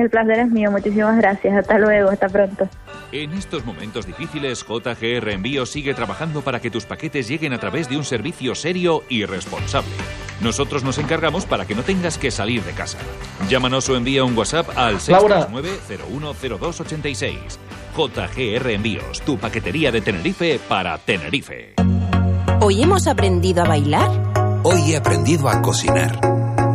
[0.00, 1.58] El placer es mío, muchísimas gracias.
[1.58, 2.66] Hasta luego, hasta pronto.
[3.12, 7.90] En estos momentos difíciles, JGR Envío sigue trabajando para que tus paquetes lleguen a través
[7.90, 9.90] de un servicio serio y responsable.
[10.40, 12.96] Nosotros nos encargamos para que no tengas que salir de casa.
[13.50, 15.46] Llámanos o envía un WhatsApp al Laura.
[15.50, 17.58] 639-010286.
[17.94, 21.74] JGR Envíos, tu paquetería de Tenerife para Tenerife.
[22.62, 24.08] ¿Hoy hemos aprendido a bailar?
[24.62, 26.18] Hoy he aprendido a cocinar.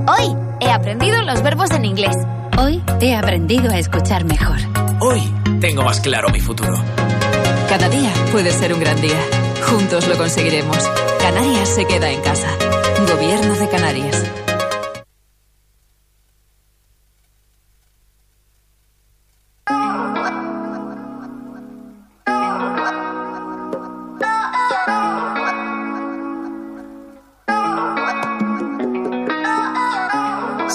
[0.08, 2.16] Hoy he aprendido los verbos en inglés.
[2.58, 4.58] Hoy he aprendido a escuchar mejor.
[5.02, 5.22] Hoy
[5.60, 6.74] tengo más claro mi futuro.
[7.68, 9.20] Cada día puede ser un gran día.
[9.68, 10.78] Juntos lo conseguiremos.
[11.20, 12.48] Canarias se queda en casa.
[13.12, 14.24] Gobierno de Canarias.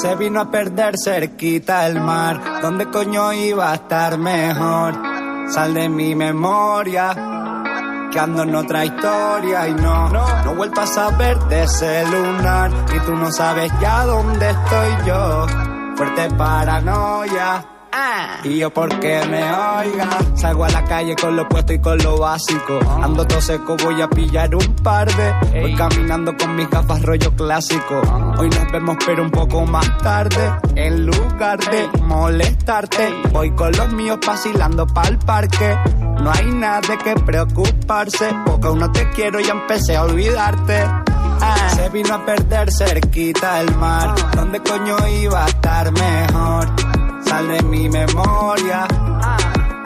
[0.01, 4.95] Se vino a perder cerquita el mar, ¿dónde coño iba a estar mejor?
[5.51, 11.39] Sal de mi memoria, que ando en otra historia y no, no, no a saber
[11.51, 15.47] de ese lunar y tú no sabes ya dónde estoy yo.
[15.97, 17.80] Fuerte paranoia.
[18.45, 22.19] Y yo porque me oiga Salgo a la calle con lo puesto y con lo
[22.19, 22.79] básico.
[23.03, 27.35] Ando todo seco, voy a pillar un par de Voy caminando con mis gafas rollo
[27.35, 28.01] clásico.
[28.39, 30.53] Hoy nos vemos pero un poco más tarde.
[30.77, 35.77] En lugar de molestarte Voy con los míos vacilando pa'l parque.
[36.23, 40.05] No hay nada de que preocuparse Porque aún no te quiero y ya empecé a
[40.05, 40.83] olvidarte.
[41.43, 44.15] Ah, Se vino a perder cerquita el mar.
[44.37, 46.69] ¿Dónde coño iba a estar mejor?
[47.31, 48.89] Sal de mi memoria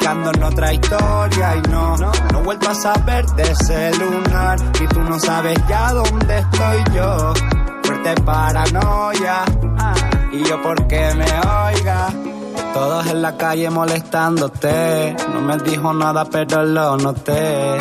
[0.01, 4.59] que ando en otra historia y no, no he vuelto a saber de ese lunar
[4.83, 7.35] y tú no sabes ya dónde estoy yo.
[7.83, 9.45] Fuerte paranoia
[10.33, 12.09] y yo porque me oiga.
[12.73, 17.77] Todos en la calle molestándote, no me dijo nada pero lo noté.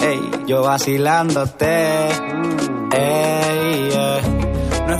[0.00, 2.08] Ey, yo vacilándote.
[2.08, 3.33] Ey, es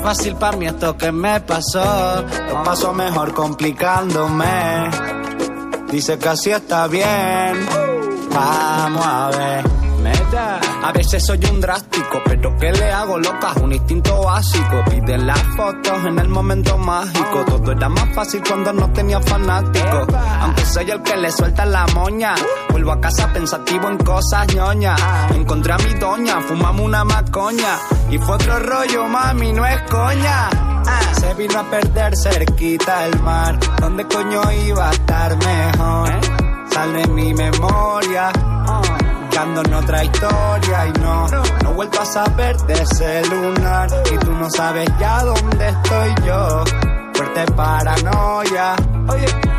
[0.04, 2.22] fácil para mí esto que me pasó.
[2.50, 4.90] Lo paso mejor complicándome.
[5.90, 7.66] Dice que así está bien.
[8.30, 9.73] Vamos a ver.
[10.36, 13.52] A veces soy un drástico, pero ¿qué le hago, loca?
[13.62, 14.82] Un instinto básico.
[14.90, 17.44] Piden las fotos en el momento mágico.
[17.46, 20.06] Todo era más fácil cuando no tenía fanáticos.
[20.40, 22.34] Aunque soy el que le suelta la moña.
[22.70, 25.00] Vuelvo a casa pensativo en cosas ñoñas.
[25.34, 27.78] Encontré a mi doña, fumamos una macoña.
[28.10, 30.50] Y fue otro rollo, mami, no es coña.
[31.12, 33.58] Se vino a perder cerquita el mar.
[33.80, 36.10] ¿Dónde coño iba a estar mejor?
[36.70, 38.32] Sal de mi memoria.
[39.34, 43.88] Que ando en otra historia y no, no he vuelto a saber de ese lunar.
[44.12, 46.64] Y tú no sabes ya dónde estoy yo.
[47.14, 48.76] Fuerte paranoia.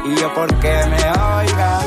[0.06, 1.80] Y yo porque me oiga.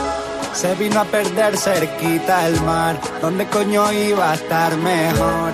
[0.52, 3.00] Se vino a perder cerquita el mar.
[3.22, 5.52] ¿Dónde coño iba a estar mejor?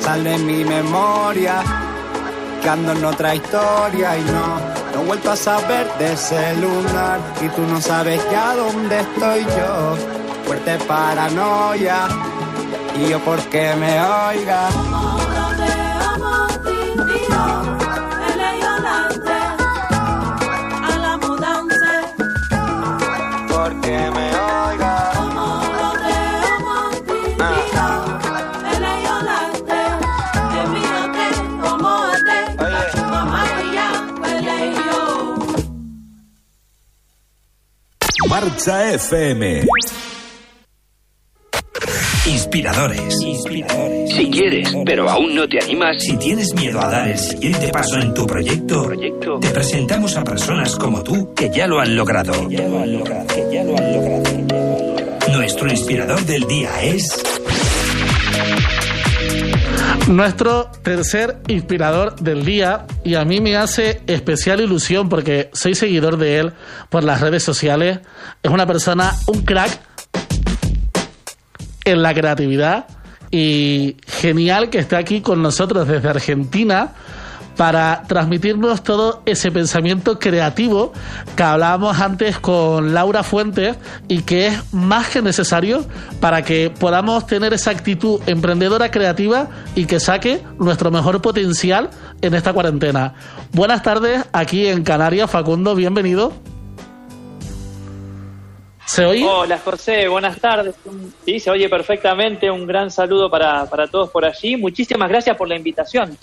[0.00, 1.62] Sal de mi memoria
[2.60, 4.58] que en otra historia y no,
[4.94, 9.96] no vuelto a saber de ese lunar y tú no sabes ya dónde estoy yo,
[10.48, 12.08] Fuerte Paranoia,
[12.96, 15.72] y yo porque me oiga, como no te
[16.08, 17.46] amo, ti, tiro,
[18.32, 19.36] el ayolante
[20.90, 21.92] a la mudanza,
[23.46, 25.46] porque me oiga, como
[25.80, 26.16] no te
[26.56, 26.76] amo,
[27.06, 27.20] ti,
[28.74, 29.80] el ayolante,
[30.50, 31.26] que mío te,
[31.60, 31.90] como
[32.24, 33.88] te, a la chupa maría,
[34.38, 35.00] el ayo,
[38.30, 39.44] marcha FM.
[42.28, 43.14] Inspiradores.
[43.22, 44.14] Inspiradores.
[44.14, 45.96] Si quieres, pero aún no te animas.
[45.98, 48.90] Si tienes miedo a dar el siguiente paso en tu proyecto,
[49.40, 52.34] te presentamos a personas como tú que ya lo han logrado.
[55.30, 57.22] Nuestro inspirador del día es.
[60.06, 66.18] Nuestro tercer inspirador del día, y a mí me hace especial ilusión porque soy seguidor
[66.18, 66.52] de él
[66.90, 68.00] por las redes sociales,
[68.42, 69.87] es una persona, un crack
[71.88, 72.86] en la creatividad
[73.30, 76.92] y genial que esté aquí con nosotros desde Argentina
[77.58, 80.92] para transmitirnos todo ese pensamiento creativo
[81.34, 83.76] que hablábamos antes con Laura Fuentes
[84.06, 85.84] y que es más que necesario
[86.20, 91.90] para que podamos tener esa actitud emprendedora creativa y que saque nuestro mejor potencial
[92.22, 93.14] en esta cuarentena.
[93.52, 96.32] Buenas tardes aquí en Canarias, Facundo, bienvenido.
[98.88, 99.22] ¿Se oye?
[99.22, 100.74] Hola José, buenas tardes.
[101.22, 102.50] Sí, se oye perfectamente.
[102.50, 104.56] Un gran saludo para, para todos por allí.
[104.56, 106.16] Muchísimas gracias por la invitación.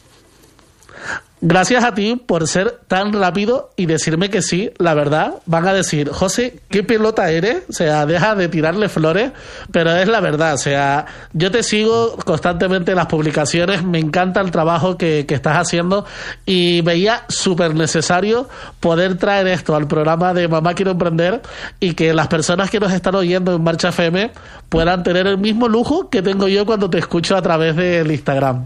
[1.47, 5.35] Gracias a ti por ser tan rápido y decirme que sí, la verdad.
[5.45, 7.63] Van a decir, José, ¿qué pelota eres?
[7.69, 9.31] O sea, deja de tirarle flores,
[9.71, 10.55] pero es la verdad.
[10.55, 15.35] O sea, yo te sigo constantemente en las publicaciones, me encanta el trabajo que, que
[15.35, 16.05] estás haciendo
[16.47, 18.49] y veía súper necesario
[18.79, 21.43] poder traer esto al programa de Mamá Quiero Emprender
[21.79, 24.31] y que las personas que nos están oyendo en Marcha FM
[24.69, 28.65] puedan tener el mismo lujo que tengo yo cuando te escucho a través del Instagram.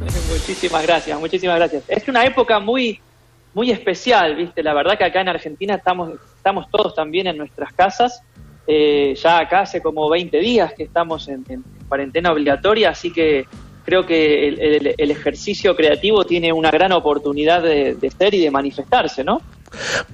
[0.30, 1.84] Muchísimas gracias, muchísimas gracias.
[1.88, 3.00] Es una época muy,
[3.54, 4.62] muy especial, ¿viste?
[4.62, 8.22] La verdad que acá en Argentina estamos, estamos todos también en nuestras casas.
[8.66, 13.46] Eh, ya acá hace como 20 días que estamos en, en cuarentena obligatoria, así que
[13.84, 14.48] creo que
[14.96, 19.40] el ejercicio creativo tiene una gran oportunidad de, de ser y de manifestarse, ¿no?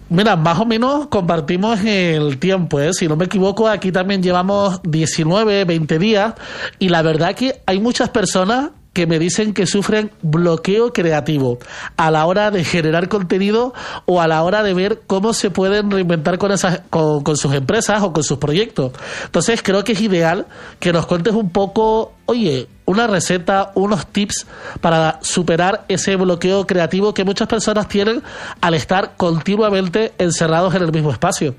[0.08, 2.92] Mira, más o menos compartimos el tiempo, ¿eh?
[2.92, 6.34] Si no me equivoco, aquí también llevamos 19, 20 días
[6.78, 11.58] y la verdad que hay muchas personas que me dicen que sufren bloqueo creativo
[11.98, 13.74] a la hora de generar contenido
[14.06, 18.02] o a la hora de ver cómo se pueden reinventar con, esas, con, sus empresas
[18.02, 18.92] o con sus proyectos.
[19.26, 20.46] Entonces creo que es ideal
[20.80, 24.46] que nos cuentes un poco, oye, una receta, unos tips
[24.80, 28.22] para superar ese bloqueo creativo que muchas personas tienen
[28.62, 31.54] al estar continuamente encerrados en el mismo espacio.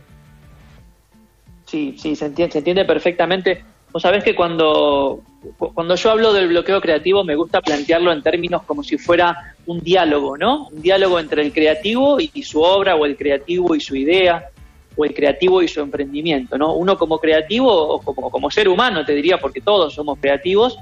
[1.68, 3.64] Sí, sí, se entiende, se entiende perfectamente.
[3.92, 5.22] Vos sabés que cuando,
[5.58, 9.56] cu- cuando yo hablo del bloqueo creativo me gusta plantearlo en términos como si fuera
[9.66, 10.68] un diálogo, ¿no?
[10.68, 14.46] Un diálogo entre el creativo y, y su obra, o el creativo y su idea,
[14.96, 16.74] o el creativo y su emprendimiento, ¿no?
[16.74, 20.78] Uno como creativo, o como, como ser humano, te diría, porque todos somos creativos,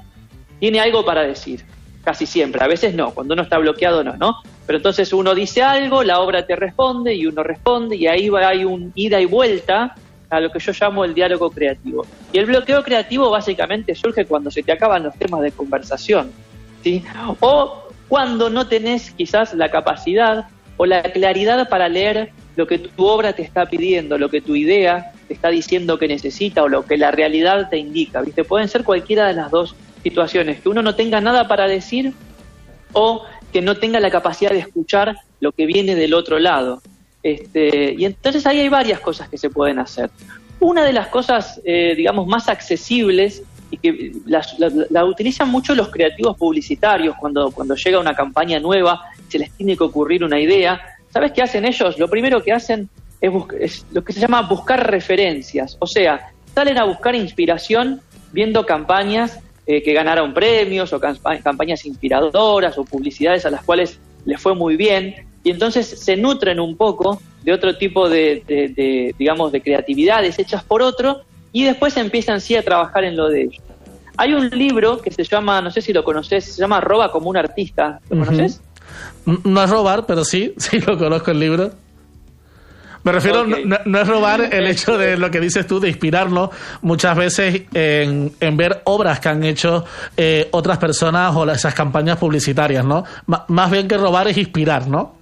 [0.58, 1.64] tiene algo para decir,
[2.04, 2.62] casi siempre.
[2.62, 4.36] A veces no, cuando uno está bloqueado no, ¿no?
[4.66, 8.48] Pero entonces uno dice algo, la obra te responde y uno responde y ahí va,
[8.48, 9.94] hay un ida y vuelta
[10.30, 12.06] a lo que yo llamo el diálogo creativo.
[12.32, 16.30] Y el bloqueo creativo básicamente surge cuando se te acaban los temas de conversación,
[16.82, 17.04] ¿sí?
[17.40, 23.06] O cuando no tenés quizás la capacidad o la claridad para leer lo que tu
[23.06, 26.84] obra te está pidiendo, lo que tu idea te está diciendo que necesita o lo
[26.84, 28.44] que la realidad te indica, ¿viste?
[28.44, 32.12] Pueden ser cualquiera de las dos situaciones, que uno no tenga nada para decir
[32.92, 36.80] o que no tenga la capacidad de escuchar lo que viene del otro lado.
[37.26, 40.10] Este, y entonces ahí hay varias cosas que se pueden hacer.
[40.60, 46.36] Una de las cosas, eh, digamos, más accesibles y que la, utilizan mucho los creativos
[46.36, 50.80] publicitarios cuando, cuando llega una campaña nueva, se les tiene que ocurrir una idea.
[51.12, 51.98] ¿Sabes qué hacen ellos?
[51.98, 52.88] Lo primero que hacen
[53.20, 55.76] es, es lo que se llama buscar referencias.
[55.80, 58.00] O sea, salen a buscar inspiración
[58.32, 63.98] viendo campañas eh, que ganaron premios o campa- campañas inspiradoras o publicidades a las cuales
[64.26, 68.68] les fue muy bien y entonces se nutren un poco de otro tipo de, de-
[68.68, 71.22] de, digamos, de creatividades hechas por otro
[71.52, 73.62] y después empiezan sí a trabajar en lo de ellos.
[74.18, 77.30] Hay un libro que se llama, no sé si lo conoces, se llama Roba como
[77.30, 78.00] un artista.
[78.10, 78.60] ¿Lo conoces?
[79.26, 81.70] N- No es robar, pero sí, sí lo conozco el libro.
[83.06, 86.50] Me refiero, no, no- es robar el hecho de lo que dices tú, de inspirarnos
[86.82, 89.84] muchas veces en, en ver obras que han hecho
[90.16, 93.04] eh, otras personas o esas campañas publicitarias, ¿no?
[93.48, 95.15] Más bien que robar es inspirar, ¿no?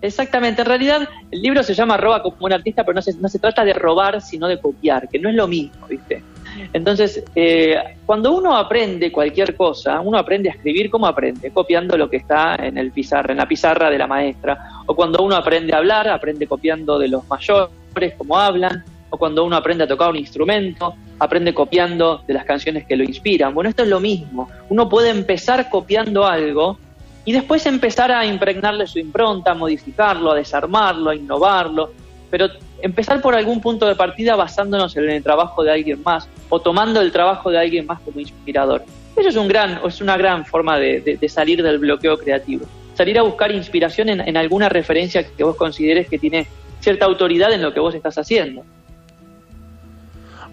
[0.00, 3.28] Exactamente, en realidad el libro se llama Roba como un artista, pero no se, no
[3.28, 6.22] se trata de robar, sino de copiar, que no es lo mismo, ¿viste?
[6.72, 7.76] Entonces, eh,
[8.06, 11.50] cuando uno aprende cualquier cosa, uno aprende a escribir, ¿cómo aprende?
[11.50, 14.58] Copiando lo que está en el pizarra, en la pizarra de la maestra.
[14.86, 18.84] O cuando uno aprende a hablar, aprende copiando de los mayores, cómo hablan.
[19.10, 23.04] O cuando uno aprende a tocar un instrumento, aprende copiando de las canciones que lo
[23.04, 23.54] inspiran.
[23.54, 24.48] Bueno, esto es lo mismo.
[24.68, 26.78] Uno puede empezar copiando algo
[27.28, 31.92] y después empezar a impregnarle su impronta, a modificarlo, a desarmarlo, a innovarlo.
[32.30, 32.46] pero
[32.80, 37.02] empezar por algún punto de partida basándonos en el trabajo de alguien más o tomando
[37.02, 38.82] el trabajo de alguien más como inspirador.
[39.14, 42.64] Eso es, un gran, es una gran forma de, de- salir del bloqueo creativo.
[42.94, 46.46] Salir a buscar inspiración en, en alguna referencia que vos consideres que tiene
[46.80, 48.64] cierta autoridad en lo que vos estás haciendo.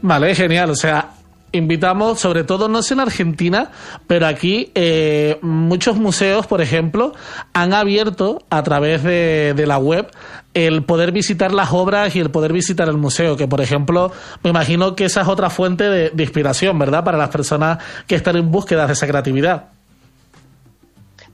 [0.01, 0.71] Vale, genial.
[0.71, 1.09] O sea,
[1.55, 3.71] invitamos, sobre todo, no sé en Argentina,
[4.07, 7.13] pero aquí eh, muchos museos, por ejemplo,
[7.53, 10.07] han abierto a través de, la web
[10.53, 14.11] el poder visitar las obras y el poder visitar el museo, que por ejemplo,
[14.43, 17.03] me imagino que esa es otra fuente de, inspiración, ¿verdad?
[17.03, 19.65] Para las personas que están en búsqueda de esa creatividad.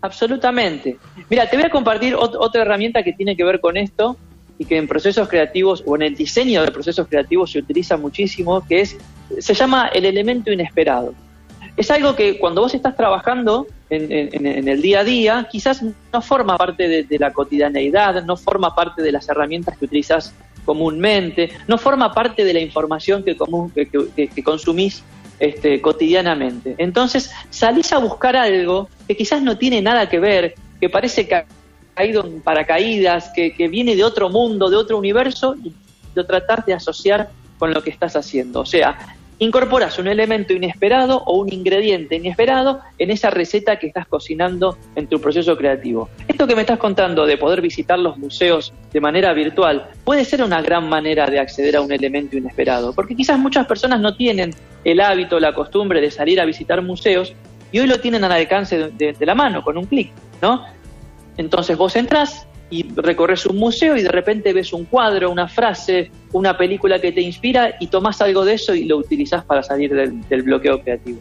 [0.02, 0.98] Absolutamente.
[1.30, 4.18] Mira, te voy a compartir ot- otra herramienta que tiene que ver con esto
[4.62, 8.64] y que en procesos creativos o en el diseño de procesos creativos se utiliza muchísimo,
[8.68, 8.96] que es
[9.40, 11.16] se llama el elemento inesperado.
[11.76, 15.82] Es algo que cuando vos estás trabajando en, en- en el día a día, quizás
[15.82, 20.32] no forma parte de, la cotidianeidad, no forma parte de las herramientas que utilizas
[20.64, 25.04] comúnmente, no forma parte de la información que, común, que, que- que consumís
[25.40, 26.76] este, cotidianamente.
[26.78, 31.46] Entonces salís a buscar algo que quizás no tiene nada que ver, que parece ca-
[32.02, 35.72] caído en paracaídas, que, viene de otro mundo, de otro universo, y
[36.16, 37.30] lo tratás de asociar
[37.60, 38.62] con lo que estás haciendo.
[38.62, 38.98] O sea,
[39.38, 45.06] incorporas un elemento inesperado o un ingrediente inesperado en esa receta que estás cocinando en
[45.06, 46.10] tu proceso creativo.
[46.28, 50.42] Esto que me estás contando de poder visitar los museos de manera virtual puede ser
[50.42, 54.56] una gran manera de acceder a un elemento inesperado, porque quizás muchas personas no tienen
[54.84, 57.34] el hábito, la costumbre de salir a visitar museos
[57.72, 60.66] y hoy lo tienen al alcance de- de la mano, con un clic, ¿no?
[61.42, 66.10] Entonces vos entrás y recorres un museo y de repente ves un cuadro, una frase,
[66.32, 69.94] una película que te inspira y tomás algo de eso y lo utilizás para salir
[69.94, 71.20] del, del bloqueo creativo.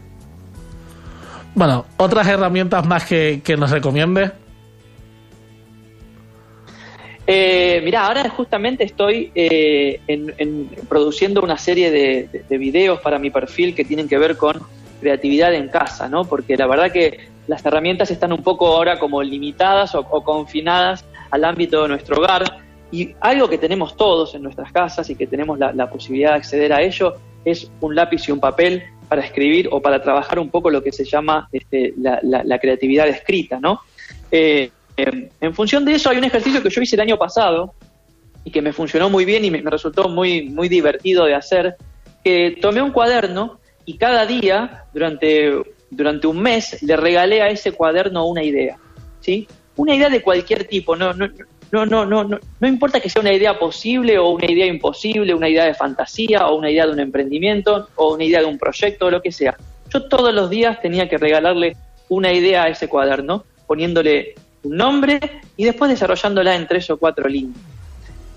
[1.55, 4.31] Bueno, otras herramientas más que, que nos recomiende.
[7.27, 13.01] Eh, mira, ahora justamente estoy eh, en- en- produciendo una serie de, de- de videos
[13.01, 14.61] para mi perfil que tienen que ver con
[15.01, 16.25] creatividad en casa, ¿no?
[16.25, 21.45] Porque la verdad que las herramientas están un poco ahora como limitadas o, confinadas al
[21.45, 22.45] ámbito de nuestro hogar
[22.93, 26.73] y algo que tenemos todos en nuestras casas y que tenemos la, posibilidad de acceder
[26.73, 30.71] a ello es un lápiz y un papel para escribir o para trabajar un poco
[30.71, 33.81] lo que se llama este, la, creatividad escrita, ¿no?
[34.31, 37.75] Eh, eh, en función de eso hay un ejercicio que yo hice el año pasado
[38.45, 41.75] y que me funcionó muy bien y me, me resultó muy, muy divertido de hacer,
[42.23, 45.53] que tomé un cuaderno y cada día, durante,
[45.91, 48.76] durante un mes, le regalé a ese cuaderno una idea,
[49.20, 49.47] ¿sí?
[49.76, 51.28] Una idea de cualquier tipo, no, no,
[51.72, 55.34] no, no, no, no, no importa que sea una idea posible o una idea imposible,
[55.34, 58.59] una idea de fantasía o una idea de un emprendimiento o una idea de un
[58.59, 59.57] proyecto o lo que sea.
[59.93, 61.76] Yo todos los días tenía que regalarle
[62.09, 65.20] una idea a ese cuaderno, poniéndole un nombre
[65.57, 67.59] y después desarrollándola en tres o cuatro líneas.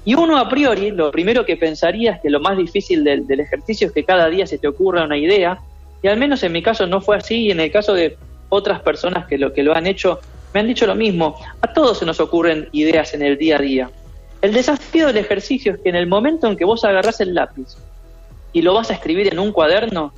[0.05, 3.39] Y uno a priori, lo primero que pensaría es que lo más difícil del, del
[3.39, 5.59] ejercicio es que cada día se te ocurra una idea,
[6.03, 8.17] y al menos en mi caso no fue así, y en el caso de
[8.49, 10.19] otras personas que lo, que lo han hecho,
[10.53, 11.35] me han dicho lo mismo.
[11.61, 13.89] A todos se nos ocurren ideas en el día a día.
[14.41, 17.77] El desafío del ejercicio es que en el momento en que vos agarrás el lápiz
[18.51, 20.13] y lo vas a escribir en un cuaderno,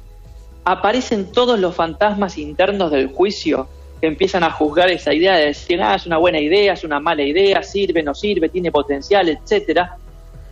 [0.66, 3.68] aparecen todos los fantasmas internos del juicio
[4.02, 7.00] que empiezan a juzgar esa idea de decir, ah, es una buena idea, es una
[7.00, 9.98] mala idea, sirve, no sirve, tiene potencial, etcétera.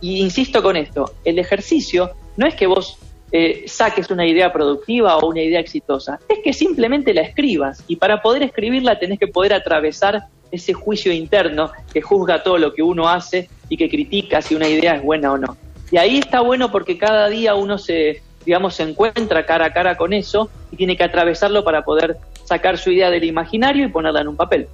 [0.00, 2.98] Y insisto con esto, el ejercicio no es que vos
[3.36, 7.96] eh, saques una idea productiva o una idea exitosa, es que simplemente la escribas y
[7.96, 12.84] para poder escribirla tenés que poder atravesar ese juicio interno que juzga todo lo que
[12.84, 15.56] uno hace y que critica si una idea es buena o no.
[15.90, 19.96] Y ahí está bueno porque cada día uno se, digamos, se encuentra cara a cara
[19.96, 24.20] con eso y tiene que atravesarlo para poder sacar su idea del imaginario y ponerla
[24.20, 24.68] en un papel.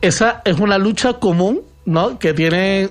[0.00, 2.20] Esa es una lucha común, ¿no?
[2.20, 2.90] Que tienen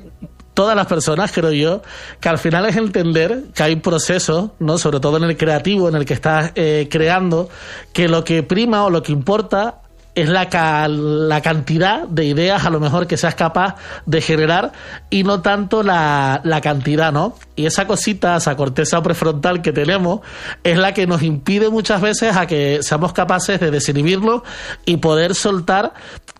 [0.53, 1.81] todas las personas, creo yo,
[2.19, 4.77] que al final es entender que hay procesos, ¿no?
[4.77, 7.49] Sobre todo en el creativo, en el que estás eh, creando,
[7.93, 9.81] que lo que prima o lo que importa
[10.13, 10.49] es la,
[10.89, 13.75] la cantidad de ideas a lo mejor que seas capaz
[14.05, 14.73] de generar
[15.09, 17.35] y no tanto la, la cantidad, ¿no?
[17.55, 20.19] Y esa cosita, esa corteza prefrontal que tenemos
[20.63, 24.43] es la que nos impide muchas veces a que seamos capaces de desinhibirlo
[24.85, 25.93] y poder soltar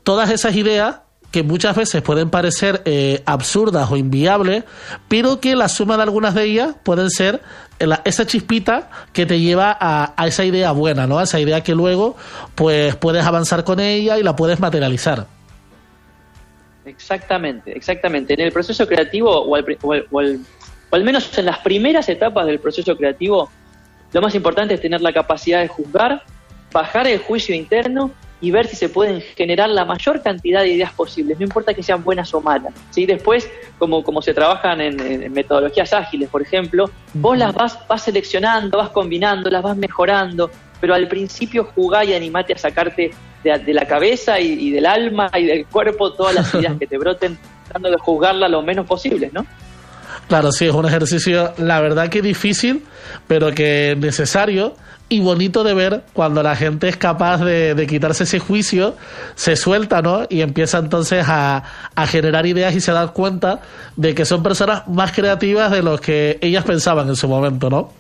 [0.04, 0.98] todas esas ideas
[1.32, 4.64] que muchas veces pueden parecer eh, absurdas o inviables,
[5.08, 7.42] pero que la suma de algunas de ellas pueden ser
[7.80, 11.20] la- esa chispita que te lleva a, a esa idea buena, ¿no?
[11.20, 12.16] A esa idea que luego
[12.56, 15.26] pues puedes avanzar con ella y la puedes materializar.
[16.86, 18.34] Exactamente, exactamente.
[18.34, 20.06] En el proceso creativo, o al- o al-
[20.90, 23.50] o al menos en las primeras etapas del proceso creativo,
[24.12, 26.24] lo más importante es tener la capacidad de juzgar,
[26.74, 28.12] bajar el juicio interno
[28.42, 31.84] y ver si se pueden generar la mayor cantidad de ideas posibles, no importa que
[31.84, 32.74] sean buenas o malas.
[32.90, 33.06] ¿sí?
[33.06, 38.04] Después, como, como se trabajan en, en metodologías ágiles, por ejemplo, vos las vas, vas
[38.04, 43.12] seleccionando, vas combinando, las vas mejorando, pero al principio jugá y animate a sacarte
[43.44, 46.88] de, de la cabeza y, y del alma y del cuerpo todas las ideas que
[46.88, 49.46] te broten, tratando de juzgarla lo menos posible, ¿no?
[50.28, 52.86] Claro, sí, es un ejercicio, la verdad que difícil,
[53.28, 54.76] pero que necesario
[55.12, 58.96] y bonito de ver cuando la gente es capaz de, de quitarse ese juicio,
[59.36, 60.26] se suelta, ¿no?
[60.30, 63.60] Y empieza entonces a, a generar ideas y se da cuenta
[63.98, 67.92] de que son personas más creativas de lo que ellas pensaban en su momento, ¿no?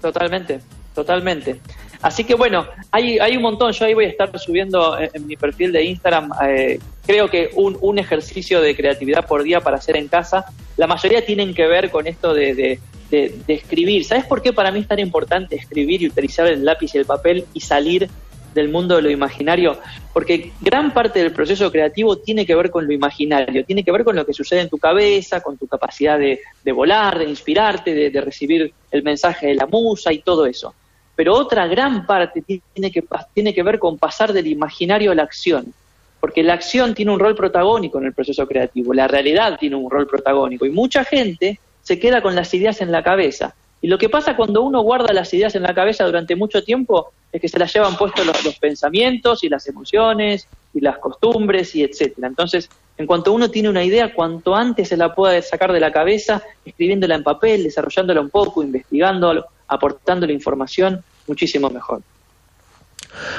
[0.00, 0.60] Totalmente,
[0.94, 1.60] totalmente.
[2.00, 3.72] Así que bueno, hay, hay un montón.
[3.72, 7.76] Yo ahí voy a estar subiendo en, mi perfil de Instagram, eh, creo que un,
[7.80, 10.44] un, ejercicio de creatividad por día para hacer en casa.
[10.76, 12.78] La mayoría tienen que ver con esto de,
[13.12, 14.04] de, escribir.
[14.04, 17.04] ¿Sabes por qué para mí es tan importante escribir y utilizar el lápiz y el
[17.04, 18.08] papel y salir
[18.54, 19.78] del mundo de lo imaginario?
[20.12, 24.04] Porque gran parte del proceso creativo tiene que ver con lo imaginario, tiene que ver
[24.04, 27.94] con lo que sucede en tu cabeza, con tu capacidad de, de volar, de inspirarte,
[27.94, 30.74] de, de recibir el mensaje de la musa y todo eso
[31.14, 33.04] pero otra gran parte tiene que,
[33.34, 35.72] tiene que ver con pasar del imaginario a la acción,
[36.20, 39.90] porque la acción tiene un rol protagónico en el proceso creativo, la realidad tiene un
[39.90, 43.54] rol protagónico y mucha gente se queda con las ideas en la cabeza.
[43.80, 47.12] Y lo que pasa cuando uno guarda las ideas en la cabeza durante mucho tiempo
[47.32, 51.82] es que se las llevan puestos los, pensamientos y las emociones y las costumbres y
[51.82, 52.28] etcétera.
[52.28, 55.90] Entonces, en cuanto uno tiene una idea, cuanto antes se la pueda sacar de la
[55.90, 62.02] cabeza, escribiéndola en papel, desarrollándola un poco, investigándola, aportando la información, muchísimo mejor.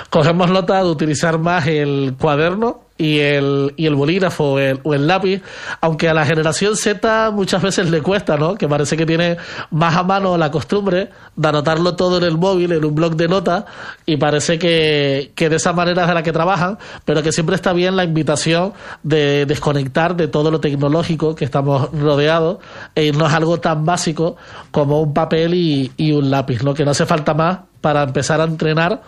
[0.09, 4.93] Cogemos nota de utilizar más el cuaderno y el, y el bolígrafo o el, o
[4.93, 5.41] el, lápiz,
[5.81, 8.55] aunque a la generación Z muchas veces le cuesta, ¿no?
[8.55, 9.37] Que parece que tiene
[9.71, 13.27] más a mano la costumbre de anotarlo todo en el móvil, en un blog de
[13.27, 13.65] notas,
[14.05, 17.55] y parece que, que de esa manera es de la que trabajan, pero que siempre
[17.55, 22.59] está bien la invitación de desconectar de todo lo tecnológico que estamos rodeados
[22.93, 24.35] e irnos a algo tan básico
[24.71, 26.73] como un papel y, y un lápiz, ¿no?
[26.73, 29.01] Que no hace falta más para empezar a entrenar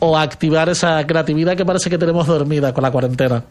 [0.00, 3.44] o activar esa creatividad que parece que tenemos dormida con la cuarentena.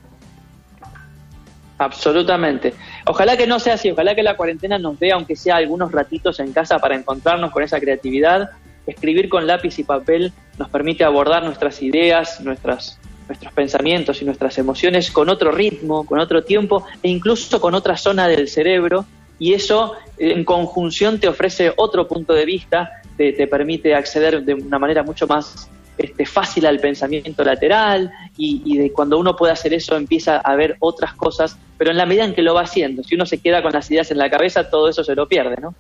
[1.78, 2.74] Absolutamente.
[3.06, 6.40] Ojalá que no sea así, ojalá que la cuarentena nos dé, aunque sea algunos ratitos
[6.42, 8.50] en casa, para encontrarnos con esa creatividad.
[8.86, 14.58] Escribir con lápiz y papel nos permite abordar nuestras ideas, nuestras, nuestros pensamientos y nuestras
[14.58, 19.06] emociones con otro ritmo, con otro tiempo e incluso con otra zona del cerebro.
[19.38, 24.56] Y eso en conjunción te ofrece otro punto de vista, te, te permite acceder de
[24.56, 25.70] una manera mucho más
[26.00, 30.78] este, fácil al pensamiento lateral y, de cuando uno puede hacer eso empieza a ver
[30.80, 33.62] otras cosas, pero en la medida en que lo va haciendo, si uno se queda
[33.62, 35.76] con las ideas en la cabeza, todo eso se lo pierde, ¿no?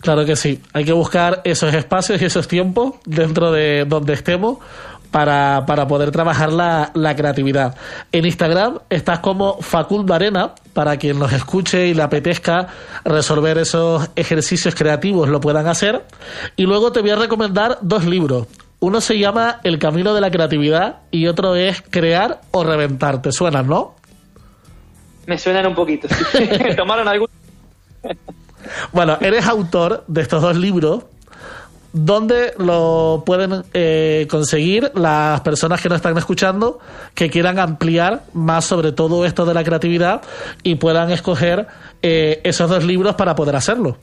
[0.00, 4.58] Claro que sí, hay que buscar esos espacios y esos tiempos dentro de donde estemos
[5.12, 7.76] para, para poder trabajar la, la, creatividad.
[8.10, 12.66] En Instagram estás como Facundo Arena, para quien nos escuche y le apetezca
[13.04, 16.04] resolver esos ejercicios creativos lo puedan hacer.
[16.56, 18.48] Y luego te voy a recomendar dos libros.
[18.84, 23.22] Uno se llama El camino de la creatividad y otro es Crear o reventar.
[23.22, 23.94] ¿Te suenan, no?
[25.24, 26.06] Me suenan un poquito.
[26.76, 27.28] ¿Tomaron algún?
[28.92, 31.04] bueno, eres autor de estos dos libros.
[31.94, 36.78] ¿Dónde lo pueden eh, conseguir las personas que nos están escuchando
[37.14, 40.20] que quieran ampliar más sobre todo esto de la creatividad
[40.62, 41.68] y puedan escoger
[42.02, 43.96] eh, esos dos libros para poder hacerlo?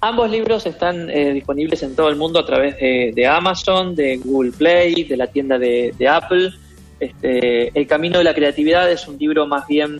[0.00, 4.52] Ambos libros están eh, disponibles en todo el mundo a través de, Amazon, de Google
[4.52, 6.50] Play, de la tienda de, Apple.
[7.00, 9.98] Este, el Camino de la Creatividad es un libro más bien,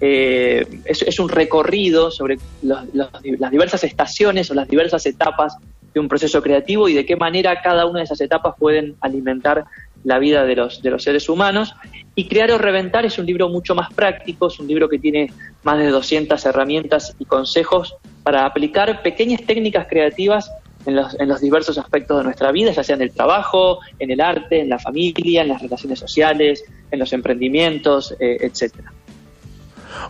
[0.00, 5.56] eh, es, es, un recorrido sobre los, las diversas estaciones o las diversas etapas
[5.92, 9.64] de un proceso creativo y de qué manera cada una de esas etapas pueden alimentar
[10.04, 11.74] la vida de los, de los seres humanos.
[12.14, 15.32] Y Crear o Reventar es un libro mucho más práctico, es un libro que tiene
[15.62, 20.50] más de 200 herramientas y consejos para aplicar pequeñas técnicas creativas
[20.86, 24.10] en los, en los diversos aspectos de nuestra vida, ya sea en el trabajo, en
[24.10, 28.92] el arte, en la familia, en las relaciones sociales, en los emprendimientos, eh, etcétera.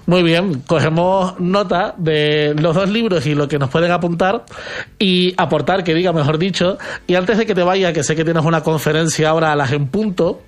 [0.07, 4.45] Muy bien, cogemos nota de los dos libros y lo que nos pueden apuntar
[4.99, 6.79] y aportar, que diga mejor dicho.
[7.07, 9.73] Y antes de que te vaya, que sé que tienes una conferencia ahora a las
[9.73, 10.43] en punto,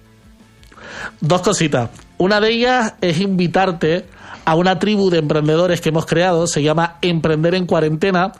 [1.21, 1.91] dos cositas.
[2.19, 4.07] Una de ellas es invitarte
[4.45, 8.33] a una tribu de emprendedores que hemos creado, se llama Emprender en Cuarentena,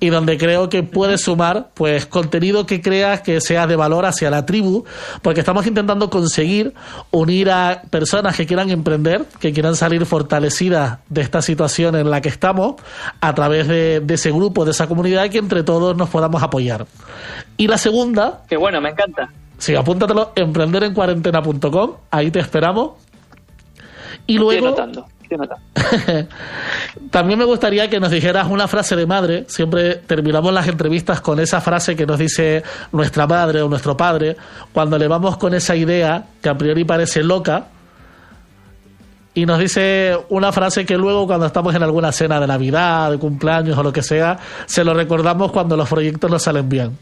[0.00, 4.30] y donde creo que puedes sumar pues contenido que creas que sea de valor hacia
[4.30, 4.84] la tribu,
[5.22, 6.74] porque estamos intentando conseguir
[7.10, 12.20] unir a personas que quieran emprender, que quieran salir fortalecidas de esta situación en la
[12.20, 12.76] que estamos,
[13.20, 16.86] a través de, de ese grupo, de esa comunidad, que entre todos nos podamos apoyar.
[17.56, 18.42] Y la segunda...
[18.48, 19.30] Que bueno, me encanta
[19.62, 22.94] Sí, apúntatelo, emprenderencuarentena.com, ahí te esperamos.
[24.26, 24.74] Y luego...
[27.10, 29.44] También me gustaría que nos dijeras una frase de madre.
[29.48, 32.62] Siempre terminamos las entrevistas con esa frase que nos dice
[32.92, 34.36] nuestra madre o nuestro padre
[34.72, 37.66] cuando le vamos con esa idea que a priori parece loca
[39.34, 43.18] y nos dice una frase que luego cuando estamos en alguna cena de Navidad, de
[43.18, 46.98] cumpleaños o lo que sea, se lo recordamos cuando los proyectos nos salen bien.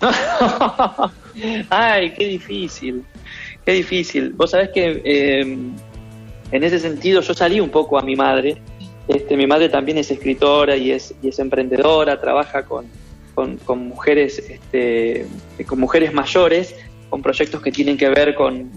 [1.70, 3.04] Ay, qué difícil,
[3.66, 4.32] qué difícil.
[4.32, 5.58] Vos sabés que eh,
[6.50, 8.56] en ese sentido yo salí un poco a mi madre.
[9.06, 12.86] Este, mi madre también es escritora y es, y es emprendedora, trabaja con,
[13.88, 15.26] mujeres, este,
[15.66, 16.74] con mujeres mayores,
[17.08, 18.70] con proyectos que tienen que ver con,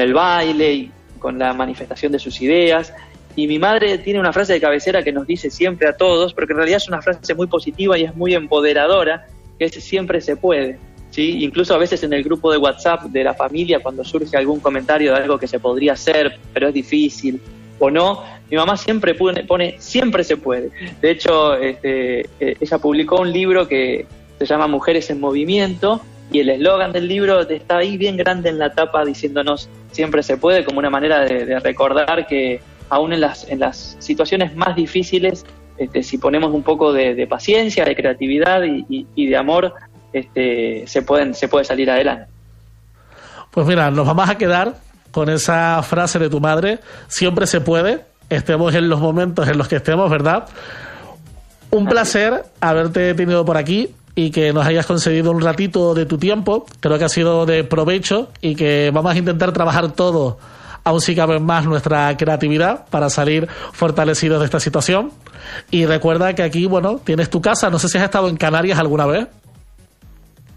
[0.00, 2.92] el baile y con la manifestación de sus ideas.
[3.36, 6.46] Y mi madre tiene una frase de cabecera que nos dice siempre a todos, pero
[6.46, 9.26] que en realidad es una frase muy positiva y es muy empoderadora,
[9.58, 10.78] que es siempre se puede.
[11.16, 11.42] ¿Sí?
[11.42, 15.12] Incluso a veces en el grupo de WhatsApp de la familia, cuando surge algún comentario
[15.12, 17.40] de algo que se podría hacer, pero es difícil
[17.78, 20.70] o no, mi mamá siempre pone, pone siempre se puede.
[21.00, 24.06] De hecho, este, eh, ella publicó un libro que
[24.38, 28.58] se llama Mujeres en Movimiento y el eslogan del libro está ahí bien grande en
[28.58, 32.60] la tapa diciéndonos siempre se puede como una manera de, recordar que
[32.90, 35.46] aún en las, en las situaciones más difíciles,
[35.78, 39.72] este, si ponemos un poco de, paciencia, de creatividad y de amor,
[40.18, 42.26] este, se, pueden, se puede salir adelante.
[43.50, 44.74] Pues mira, nos vamos a quedar
[45.10, 49.68] con esa frase de tu madre, siempre se puede, estemos en los momentos en los
[49.68, 50.46] que estemos, ¿verdad?
[51.70, 56.18] Un placer haberte tenido por aquí y que nos hayas concedido un ratito de tu
[56.18, 60.38] tiempo, creo que ha sido de provecho y que vamos a intentar trabajar todo,
[60.84, 65.12] aún si cabe más nuestra creatividad para salir fortalecidos de esta situación.
[65.70, 68.78] Y recuerda que aquí, bueno, tienes tu casa, no sé si has estado en Canarias
[68.78, 69.28] alguna vez.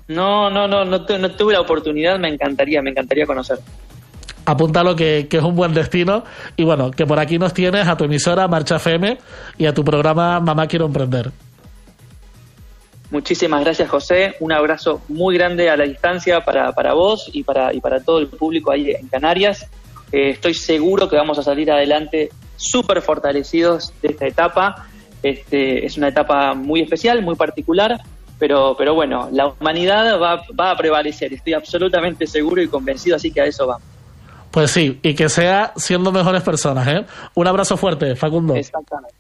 [0.09, 3.59] No, no, no, no, tu- no tuve la oportunidad, me encantaría, me encantaría conocer.
[4.45, 6.23] apúntalo que, que es un buen destino.
[6.57, 9.17] Y bueno, que por aquí nos tienes a tu emisora Marcha FM
[9.57, 11.31] y a tu programa Mamá Quiero Emprender.
[13.11, 14.35] Muchísimas gracias, José.
[14.39, 18.19] Un abrazo muy grande a la distancia para, para vos y para, y para todo
[18.19, 19.67] el público ahí en Canarias.
[20.11, 24.87] Eh, estoy seguro que vamos a salir adelante súper fortalecidos de esta etapa.
[25.23, 27.99] Este, es una etapa muy especial, muy particular,
[28.39, 31.33] pero, pero bueno, la humanidad va, va a prevalecer.
[31.33, 33.83] Estoy absolutamente seguro y convencido, así que a eso vamos.
[34.51, 37.05] Pues sí, y que sea siendo mejores personas, ¿eh?
[37.35, 38.55] Un abrazo fuerte, Facundo.
[38.55, 39.13] Exactamente.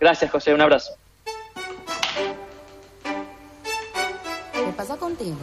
[0.00, 0.52] Gracias, José.
[0.52, 0.94] Un abrazo.
[4.52, 5.36] ¿Qué pasa contigo?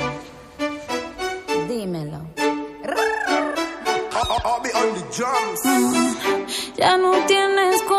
[1.70, 2.20] Dímelo.
[6.76, 7.99] Ya no tiene excusa.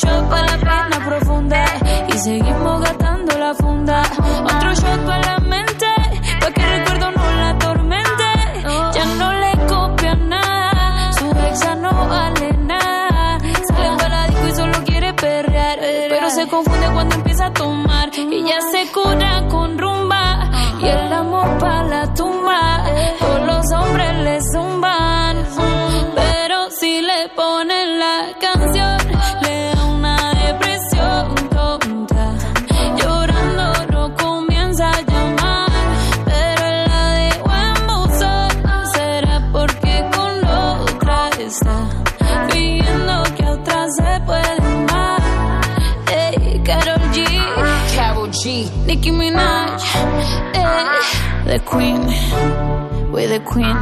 [0.00, 1.64] shot para la pena profunda
[2.08, 4.02] y seguimos gastando la funda.
[4.44, 5.86] Otro shot para la mente,
[6.40, 8.28] pa' que el recuerdo no la atormente.
[8.94, 13.38] Ya no le copia nada, su ex ya no vale nada.
[13.66, 18.44] Sale para disco y solo quiere perrear, pero se confunde cuando empieza a tomar y
[18.48, 19.78] ya se cura con
[48.88, 49.84] Nicki Minaj,
[50.54, 52.00] ey, the Queen,
[53.12, 53.76] we the Queen.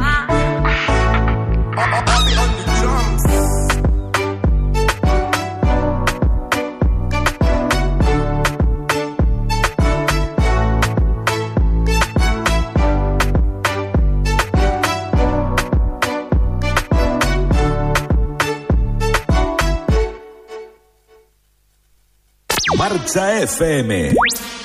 [22.77, 24.56] Marcha FM.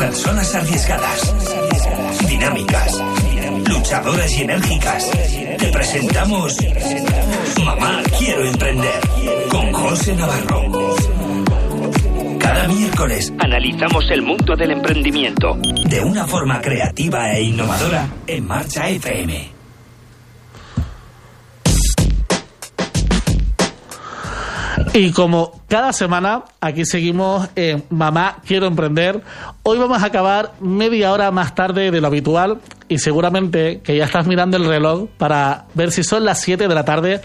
[0.00, 1.34] Personas arriesgadas,
[2.26, 3.02] dinámicas,
[3.68, 5.10] luchadoras y enérgicas,
[5.58, 6.56] te presentamos
[7.62, 8.98] Mamá Quiero Emprender
[9.50, 10.62] con José Navarro.
[12.38, 15.58] Cada miércoles, Analizamos el mundo del emprendimiento.
[15.84, 19.59] de una forma creativa e innovadora, en Marcha FM.
[24.92, 29.22] Y como cada semana, aquí seguimos en Mamá Quiero Emprender.
[29.62, 34.06] Hoy vamos a acabar media hora más tarde de lo habitual y seguramente que ya
[34.06, 37.20] estás mirando el reloj para ver si son las 7 de la tarde.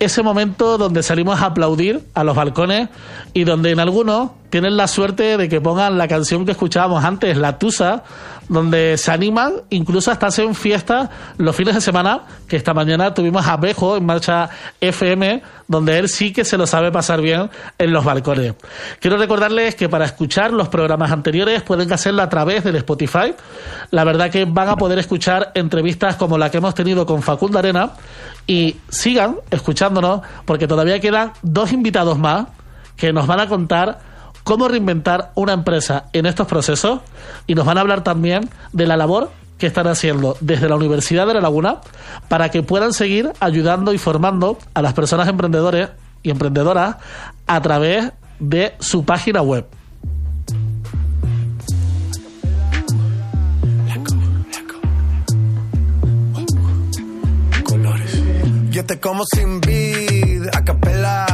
[0.00, 2.88] Ese momento donde salimos a aplaudir a los balcones
[3.32, 7.36] y donde en algunos tienen la suerte de que pongan la canción que escuchábamos antes,
[7.36, 8.04] La Tusa,
[8.48, 13.44] donde se animan incluso hasta hacen fiestas los fines de semana, que esta mañana tuvimos
[13.48, 14.48] a Bejo en marcha
[14.80, 18.54] FM, donde él sí que se lo sabe pasar bien en los balcones.
[19.00, 23.34] Quiero recordarles que para escuchar los programas anteriores pueden hacerlo a través del Spotify.
[23.90, 27.58] La verdad que van a poder escuchar entrevistas como la que hemos tenido con Facundo
[27.58, 27.90] Arena
[28.46, 32.46] y sigan escuchándonos porque todavía quedan dos invitados más
[32.96, 34.13] que nos van a contar
[34.44, 37.00] cómo reinventar una empresa en estos procesos
[37.46, 41.26] y nos van a hablar también de la labor que están haciendo desde la Universidad
[41.26, 41.80] de La Laguna
[42.28, 45.88] para que puedan seguir ayudando y formando a las personas emprendedores
[46.22, 46.96] y emprendedoras
[47.46, 49.66] a través de su página web.
[58.70, 61.33] Yo te como sin vid, a capela.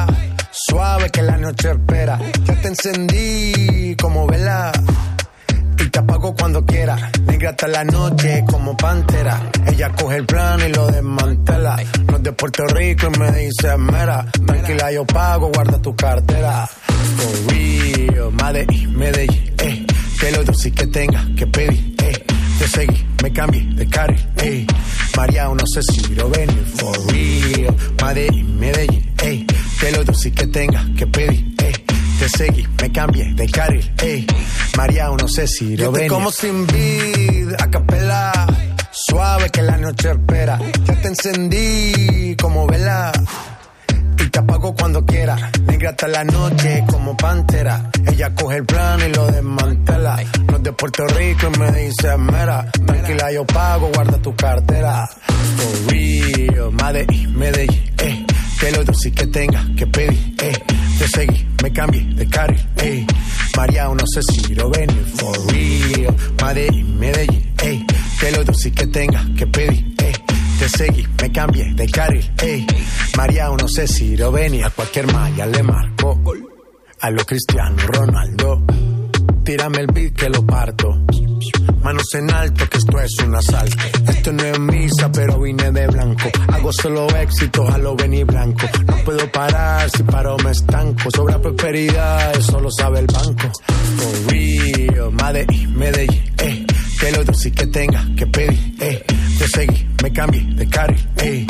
[0.71, 2.17] Suave que la noche espera.
[2.45, 4.71] Ya te encendí como vela.
[5.77, 7.11] Y te apago cuando quiera.
[7.27, 9.51] Negra hasta la noche como pantera.
[9.67, 11.77] Ella coge el plan y lo desmantela.
[12.07, 14.25] No es de Puerto Rico y me dice mera.
[14.47, 16.69] Tranquila, yo pago, guarda tu cartera.
[16.69, 19.87] For real, Medellín, Medellín, eh.
[20.21, 22.25] Que lo dulce que tenga que pedir, eh.
[22.61, 24.67] Te seguí, me cambié de carril, eh.
[25.17, 27.75] María, no sé si lo ven, for real.
[28.05, 29.47] Medellín, Medellín, eh.
[29.81, 31.73] Que lo dulce que tenga que pedir, eh.
[32.19, 34.27] Te seguí, me cambié de carril, eh.
[34.77, 36.07] María, no sé si lo ven.
[36.09, 38.31] como sin vid, a capela.
[38.93, 40.59] Suave que la noche espera.
[40.85, 43.11] Ya te encendí como vela.
[44.31, 45.51] Te apago cuando quiera.
[45.67, 47.91] Negra hasta la noche como pantera.
[48.07, 50.23] Ella coge el plan y lo desmantela.
[50.47, 52.71] No es de Puerto Rico y me dice mera.
[52.87, 55.09] Tranquila, yo pago, guarda tu cartera.
[55.57, 58.27] For real, Medellín, Medellín, eh.
[58.61, 60.53] Que lo dulce que tenga que pedir, eh.
[60.99, 63.07] Te seguí, me cambié de carril, eh.
[63.57, 66.15] María, no sé si lo ven, for real.
[66.43, 67.85] Medellín, Medellín, eh.
[68.21, 69.90] Que lo dulce que tenga que pedir.
[70.61, 72.67] Te seguí, me cambié de carril, ey.
[73.17, 76.21] María, no sé si lo venía, a cualquier malla le marco.
[77.01, 78.63] A lo Cristiano Ronaldo.
[79.43, 80.99] Tírame el beat que lo parto.
[81.83, 83.77] Manos en alto, que esto es un asalto.
[84.07, 86.31] Esto no es misa, pero vine de blanco.
[86.53, 88.69] Hago solo éxito, a lo venir blanco.
[88.87, 91.11] No puedo parar, si paro me estanco.
[91.11, 93.51] Sobra prosperidad, eso lo sabe el banco.
[93.97, 96.67] For real, Medellín, Medellín, eh.
[97.01, 99.03] Que lo dulce que tenga que pedir, eh.
[99.39, 101.47] Te seguí, me cambié de carril, eh.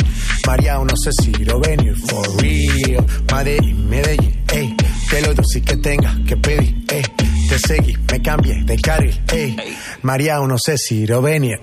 [0.46, 3.04] María, no sé si lo venir, for real.
[3.32, 4.76] Medellín, Medellín, eh.
[5.08, 7.02] Que lo dulce que tenga que pedir, eh.
[7.48, 9.56] Te seguí, me cambié de carril, eh.
[10.02, 11.58] María, no sé si lo venir.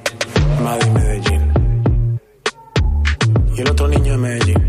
[0.64, 1.52] Madrid, Medellín.
[3.56, 4.67] Y el otro niño de Medellín.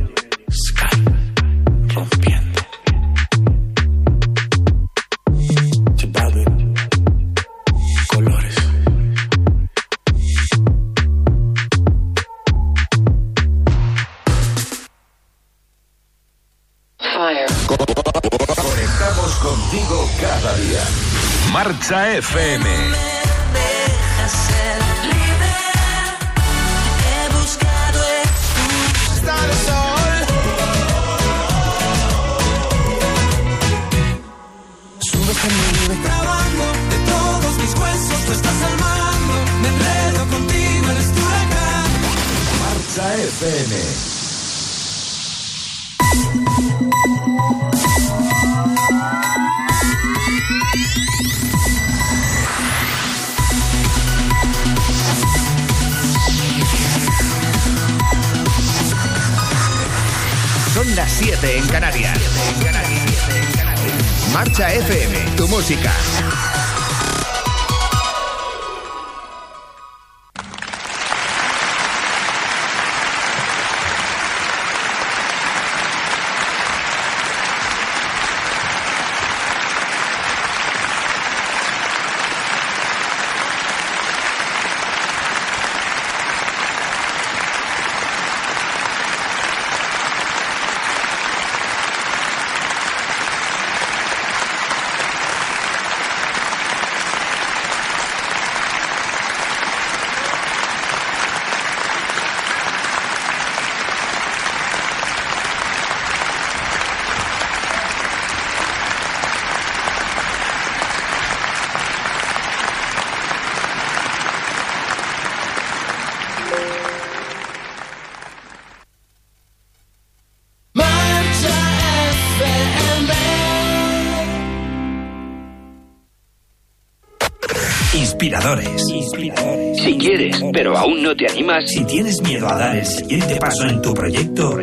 [127.98, 128.88] Inspiradores.
[128.88, 129.82] Inspiradores.
[129.82, 133.66] Si quieres, pero aún no te animas, Si tienes miedo a dar el siguiente paso
[133.66, 134.56] en tu proyecto,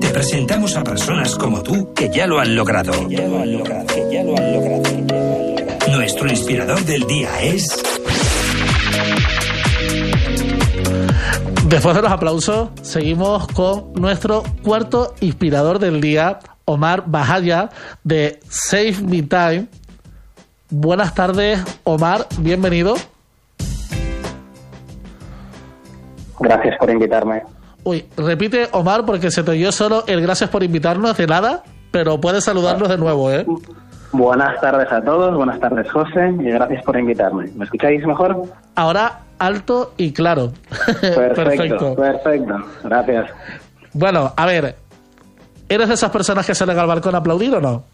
[0.00, 2.92] te presentamos a personas como tú que ya lo han logrado.
[5.88, 7.80] Nuestro inspirador del día es
[11.68, 17.70] Después de los aplausos, seguimos con nuestro cuarto inspirador del día, Omar Bajaya,
[18.02, 19.68] de Save Me Time.
[20.70, 22.94] Buenas tardes, Omar, bienvenido.
[26.38, 27.42] Gracias por invitarme.
[27.82, 32.20] Uy, repite, Omar, porque se te oyó solo el gracias por invitarnos de nada, pero
[32.20, 33.44] puedes saludarnos de nuevo, ¿eh?
[34.12, 37.50] Buenas tardes a todos, buenas tardes José y gracias por invitarme.
[37.56, 38.42] ¿Me escucháis mejor?
[38.76, 40.52] Ahora alto y claro.
[41.00, 43.30] Perfecto, perfecto, gracias.
[43.92, 44.76] Bueno, a ver,
[45.68, 47.84] ¿eres de esas personas que salen al balcón a aplaudir o no?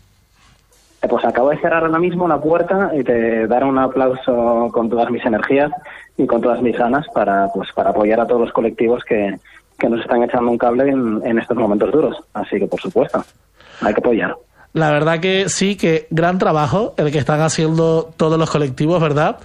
[1.06, 4.88] Eh, Pues acabo de cerrar ahora mismo la puerta y te daré un aplauso con
[4.88, 5.70] todas mis energías
[6.16, 9.36] y con todas mis ganas para, pues, para apoyar a todos los colectivos que,
[9.78, 12.16] que nos están echando un cable en, en estos momentos duros.
[12.34, 13.24] Así que, por supuesto,
[13.80, 14.34] hay que apoyar.
[14.72, 19.38] La verdad que sí, que gran trabajo el que están haciendo todos los colectivos, ¿verdad?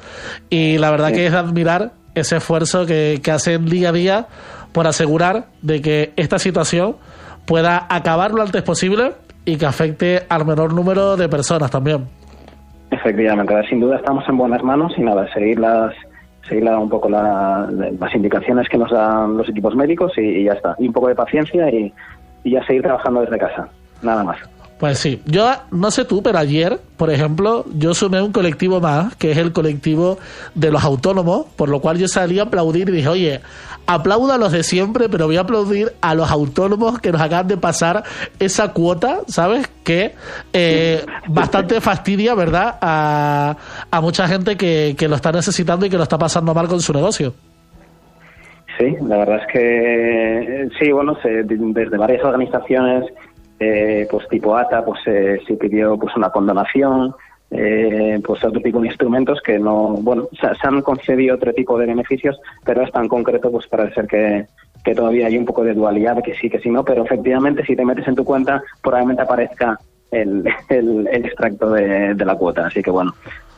[0.50, 4.28] Y la verdad que es admirar ese esfuerzo que, que hacen día a día
[4.74, 6.98] por asegurar de que esta situación
[7.46, 9.14] pueda acabar lo antes posible
[9.46, 12.08] y que afecte al menor número de personas también.
[12.92, 15.94] Efectivamente, sin duda estamos en buenas manos y nada, seguir las
[16.48, 17.70] seguir un poco la-
[18.00, 20.76] las indicaciones que nos dan los equipos médicos y, y ya está.
[20.80, 21.94] Y un poco de paciencia y,
[22.44, 23.70] y ya seguir trabajando desde casa.
[24.02, 24.38] Nada más.
[24.82, 29.16] Pues sí, yo no sé tú, pero ayer, por ejemplo, yo sumé un colectivo más,
[29.16, 30.18] que es el colectivo
[30.56, 33.42] de los autónomos, por lo cual yo salí a aplaudir y dije, oye,
[33.86, 37.48] aplaudo a los de siempre, pero voy a aplaudir a los autónomos que nos acaban
[37.48, 38.04] de pasar
[38.40, 39.70] esa cuota, ¿sabes?
[39.84, 40.16] Que
[40.52, 42.78] eh, bastante fastidia, ¿verdad?
[42.82, 43.56] A,
[43.92, 46.82] a mucha gente que, que lo está necesitando y que lo está pasando mal con
[46.82, 47.36] su negocio.
[48.80, 53.04] Sí, la verdad es que sí, bueno, se- desde varias organizaciones,
[53.64, 57.14] eh, pues tipo ATA, pues eh, se pidió pues una condonación,
[57.52, 61.86] eh, pues otro tipo de instrumentos que no, bueno, se, han concedido otro tipo de
[61.86, 64.48] beneficios, pero es tan concreto, pues parece ser que,
[64.84, 67.76] que todavía hay un poco de dualidad, que sí, que sí, no, pero efectivamente si
[67.76, 69.78] te metes en tu cuenta, probablemente aparezca
[70.10, 73.14] el, el, extracto de, la cuota, así que bueno,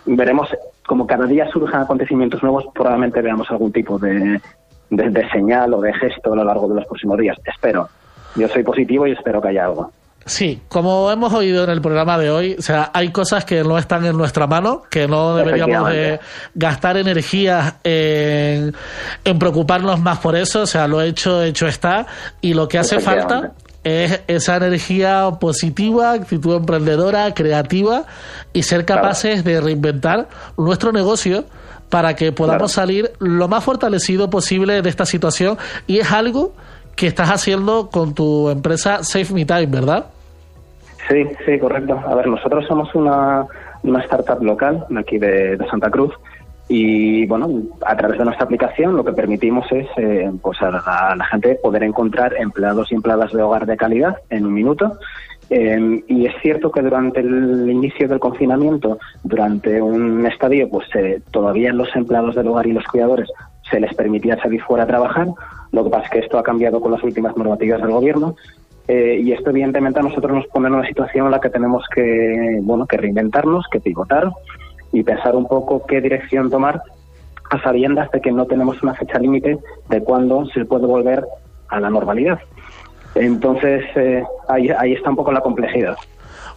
[0.05, 0.49] veremos,
[0.85, 4.41] como cada día surjan acontecimientos nuevos, probablemente veamos algún tipo de,
[4.89, 7.37] de señal o de gesto a lo largo de los próximos días.
[7.45, 7.87] Espero.
[8.35, 9.91] Yo soy positivo y espero que haya algo.
[10.25, 13.77] Sí, como hemos oído en el programa de hoy, o sea, hay cosas que no
[13.77, 16.19] están en nuestra mano, que no deberíamos de
[16.55, 18.73] gastar energía en,
[19.25, 22.07] en preocuparnos más por eso, o sea, lo hecho, hecho está,
[22.39, 23.51] y lo que hace falta
[23.83, 28.05] es esa energía positiva, actitud emprendedora, creativa,
[28.53, 31.43] y ser capaces de reinventar nuestro negocio
[31.89, 36.55] para que podamos salir lo más fortalecido posible de esta situación, y es algo
[36.95, 40.05] que estás haciendo con tu empresa Save Me Time, ¿verdad?
[41.09, 41.99] Sí, sí, correcto.
[42.05, 43.45] A ver, nosotros somos una,
[43.83, 46.13] una startup local aquí de, de Santa Cruz
[46.69, 47.49] Y bueno,
[47.85, 50.71] a través de nuestra aplicación lo que permitimos es eh, pues a
[51.15, 54.97] la, gente poder encontrar empleados y empleadas de hogar de calidad en un minuto.
[55.49, 61.21] Eh, y es cierto que durante el inicio del confinamiento, durante un estadio, pues eh,
[61.31, 63.29] todavía los empleados del hogar y los cuidadores
[63.69, 65.27] se les permitía salir fuera a trabajar.
[65.71, 68.35] Lo que pasa es que esto ha cambiado con las últimas normativas del gobierno.
[68.87, 71.85] Eh, y esto evidentemente a nosotros nos pone en una situación en la que tenemos
[71.93, 74.29] que bueno que reinventarnos, que pivotar
[74.91, 76.81] y pensar un poco qué dirección tomar
[77.49, 79.57] a sabiendas de que no tenemos una fecha límite
[79.89, 81.25] de cuándo se puede volver
[81.69, 82.39] a la normalidad.
[83.15, 85.95] Entonces, eh, ahí, ahí está un poco la complejidad.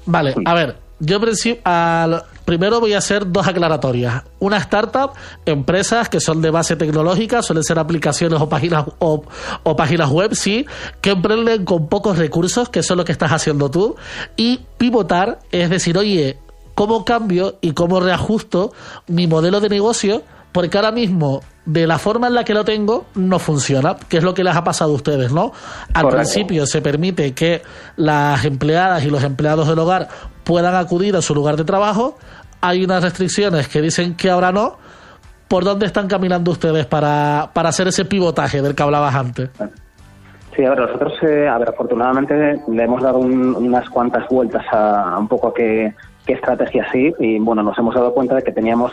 [0.07, 1.21] Vale, a ver, yo
[1.65, 4.23] al- primero voy a hacer dos aclaratorias.
[4.39, 5.11] Una startup,
[5.45, 9.25] empresas que son de base tecnológica, suelen ser aplicaciones o páginas o,
[9.63, 10.65] o páginas web, sí,
[11.01, 13.97] que emprenden con pocos recursos, que eso es lo que estás haciendo tú.
[14.37, 16.39] Y pivotar es decir, oye,
[16.75, 18.73] ¿cómo cambio y cómo reajusto
[19.09, 20.23] mi modelo de negocio?
[20.57, 24.25] Porque ahora mismo, de la forma en la que lo tengo, no funciona, que es
[24.25, 25.53] lo que les ha pasado a ustedes, ¿no?
[25.93, 26.17] Al Correcto.
[26.17, 27.61] principio se permite que
[27.97, 30.09] las empleadas y los empleados del hogar
[30.45, 32.17] puedan acudir a su lugar de trabajo.
[32.63, 34.79] Hay unas restricciones que dicen que ahora no.
[35.47, 39.51] ¿Por dónde están caminando ustedes para, para hacer ese pivotaje del que hablabas antes?
[40.57, 44.65] Sí, a ver, nosotros, eh, a ver, afortunadamente le hemos dado un- unas cuantas vueltas
[44.73, 45.95] a, a un poco a qué,
[46.25, 48.91] qué estrategia sí y bueno, nos hemos dado cuenta de que teníamos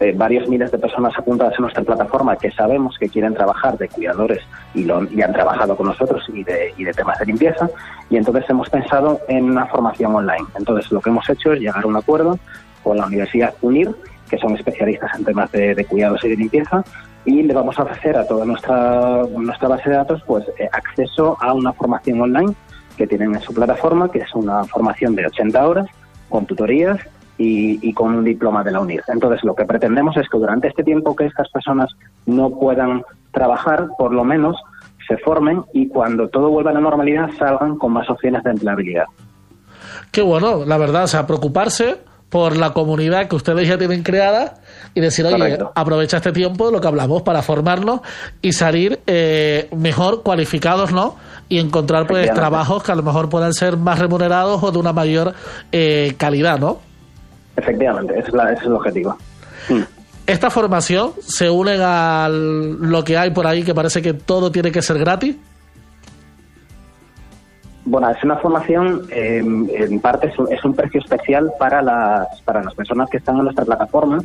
[0.00, 3.88] eh, varios miles de personas apuntadas en nuestra plataforma que sabemos que quieren trabajar de
[3.88, 4.40] cuidadores
[4.74, 7.68] y, lo, han trabajado con nosotros y de, y de temas de limpieza
[8.08, 10.46] y entonces hemos pensado en una formación online.
[10.56, 12.38] Entonces lo que hemos hecho es llegar a un acuerdo
[12.82, 13.94] con la Universidad UNIR,
[14.28, 16.82] que son especialistas en temas de, de cuidados y de limpieza,
[17.24, 21.36] y le vamos a ofrecer a toda nuestra, nuestra base de datos pues eh, acceso
[21.40, 22.54] a una formación online
[22.96, 25.86] que tienen en su plataforma, que es una formación de 80 horas
[26.28, 26.98] con tutorías
[27.40, 29.02] y, y con un diploma de la UNIR.
[29.08, 31.88] Entonces, lo que pretendemos es que durante este tiempo que estas personas
[32.26, 34.56] no puedan trabajar, por lo menos
[35.08, 39.04] se formen y cuando todo vuelva a la normalidad salgan con más opciones de empleabilidad.
[40.12, 41.96] Qué bueno, la verdad, o sea, preocuparse
[42.28, 44.56] por la comunidad que ustedes ya tienen creada
[44.94, 45.72] y decir, oye, Correcto.
[45.74, 48.02] aprovecha este tiempo de lo que hablamos para formarnos
[48.42, 51.16] y salir eh, mejor cualificados, ¿no?
[51.48, 54.92] Y encontrar pues trabajos que a lo mejor puedan ser más remunerados o de una
[54.92, 55.32] mayor
[55.72, 56.89] eh, calidad, ¿no?
[57.60, 59.16] Efectivamente, ese es, la- ese es el objetivo.
[60.26, 64.70] Esta formación se une a lo que hay por ahí que parece que todo tiene
[64.72, 65.36] que ser gratis.
[67.84, 72.40] Bueno, es una formación, eh, en parte es un, es un precio especial para las,
[72.42, 74.22] para las personas que están en nuestra plataforma,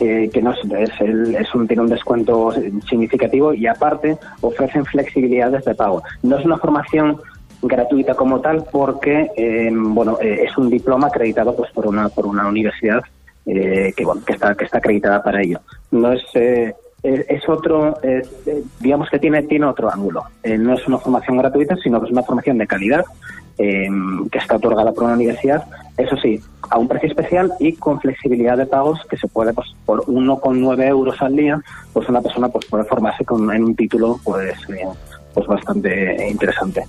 [0.00, 2.52] eh, que no es, es, el- es un, tiene un descuento
[2.88, 6.02] significativo y aparte ofrecen flexibilidades de pago.
[6.22, 7.18] No es una formación
[7.62, 12.26] gratuita como tal porque eh, bueno eh, es un diploma acreditado pues por una por
[12.26, 13.02] una universidad
[13.46, 15.60] eh, que bueno que está que está acreditada para ello.
[15.90, 17.96] No es eh, es, otro
[18.80, 20.24] digamos que tiene tiene otro ángulo.
[20.44, 23.04] No es una formación gratuita sino que es una formación de calidad
[23.56, 25.64] que está otorgada por una universidad
[25.96, 26.40] eso sí
[26.70, 30.86] a un precio especial y con flexibilidad de pagos que se puede pues por 1,9
[30.86, 31.60] euros al día
[31.92, 34.54] pues una persona pues puede formarse con en un título pues
[35.34, 36.84] pues bastante interesante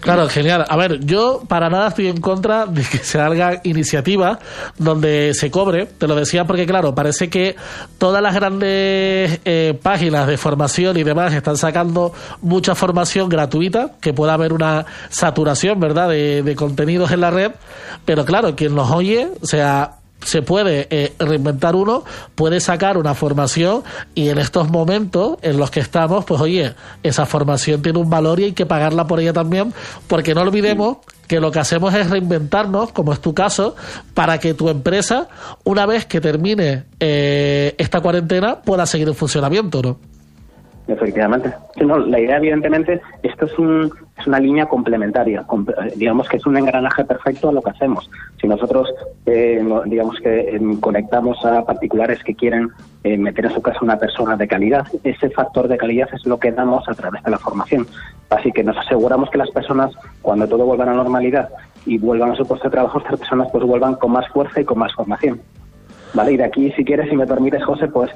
[0.00, 0.64] Claro, genial.
[0.68, 4.38] A ver, yo para nada estoy en contra de que se haga iniciativas
[4.78, 5.86] donde se cobre.
[5.86, 7.56] Te lo decía porque, claro, parece que
[7.98, 14.14] todas las grandes eh, páginas de formación y demás están sacando mucha formación gratuita, que
[14.14, 17.52] pueda haber una saturación, ¿verdad?, de, de contenidos en la red.
[18.04, 23.14] Pero claro, quien nos oye, o sea, se puede eh, reinventar uno, puede sacar una
[23.14, 23.82] formación
[24.14, 28.40] y en estos momentos en los que estamos, pues oye, esa formación tiene un valor
[28.40, 29.72] y hay que pagarla por ella también,
[30.06, 33.76] porque no olvidemos que lo que hacemos es reinventarnos, como es tu caso,
[34.14, 35.28] para que tu empresa,
[35.64, 39.98] una vez que termine eh, esta cuarentena, pueda seguir en funcionamiento, ¿no?
[40.90, 41.52] Efectivamente.
[41.80, 45.46] No, la idea, evidentemente, esto es, un, es una línea complementaria.
[45.46, 48.10] comp- digamos que es un engranaje perfecto a lo que hacemos.
[48.40, 48.92] Si nosotros,
[49.24, 52.70] eh, digamos que em, conectamos a particulares que quieren
[53.04, 56.40] eh, meter en su casa una persona de calidad, ese factor de calidad es lo
[56.40, 57.86] que damos a través de la formación.
[58.28, 59.92] Así que nos aseguramos que las personas,
[60.22, 61.50] cuando todo vuelva a la normalidad
[61.86, 64.64] y vuelvan a su puesto de trabajo, estas personas pues vuelvan con más fuerza y
[64.64, 65.40] con más formación.
[66.12, 66.32] ¿Vale?
[66.32, 68.10] Y de aquí, si quieres, si me permites, José, pues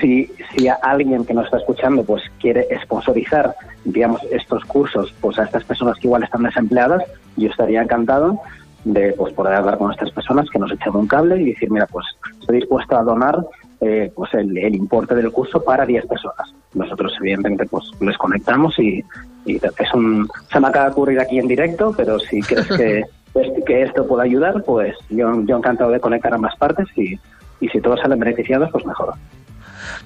[0.00, 3.54] si, si a alguien que nos está escuchando pues quiere sponsorizar,
[3.84, 7.02] digamos, estos cursos pues a estas personas que igual están desempleadas,
[7.36, 8.40] yo estaría encantado
[8.84, 11.86] de pues poder hablar con estas personas que nos echen un cable y decir, mira,
[11.86, 12.06] pues
[12.40, 13.44] estoy dispuesto a donar
[13.80, 16.54] eh, pues el, el importe del curso para 10 personas.
[16.72, 19.04] Nosotros, evidentemente, pues les conectamos y,
[19.44, 20.28] y es un...
[20.52, 23.02] Se me acaba de ocurrir aquí en directo, pero si crees que
[23.66, 27.18] que esto pueda ayudar, pues yo, yo encantado de conectar a ambas partes y,
[27.60, 29.14] y si todos salen beneficiados, pues mejor.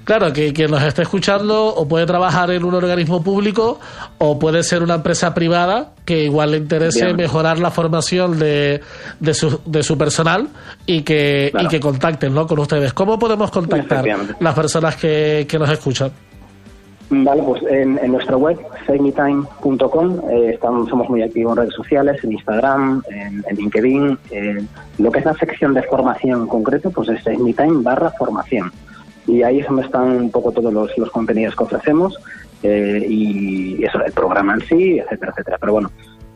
[0.05, 3.79] Claro, que quien nos esté escuchando o puede trabajar en un organismo público
[4.19, 7.17] o puede ser una empresa privada que igual le interese Bien.
[7.17, 8.81] mejorar la formación de,
[9.21, 10.49] de, su, de su personal
[10.87, 12.47] y que, y que contacten ¿no?
[12.47, 12.93] con ustedes.
[12.93, 14.05] ¿Cómo podemos contactar
[14.41, 16.11] las personas que, que nos escuchan?
[17.13, 22.23] Vale, pues en, en nuestra web, savemetime.com, eh, estamos, somos muy activos en redes sociales,
[22.23, 24.19] en Instagram, en, en LinkedIn.
[24.31, 28.71] en lo que es la sección de formación en concreto, pues es savemetime barra formación.
[29.31, 32.19] Y ahí es donde están un poco todos los, los contenidos que ofrecemos
[32.63, 35.57] eh, y eso, el programa en sí, etcétera, etcétera.
[35.61, 35.91] Pero bueno,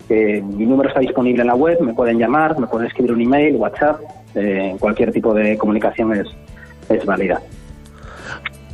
[0.08, 3.20] eh, mi número está disponible en la web, me pueden llamar, me pueden escribir un
[3.20, 4.00] email, WhatsApp,
[4.34, 6.28] eh, cualquier tipo de comunicación es,
[6.88, 7.42] es válida.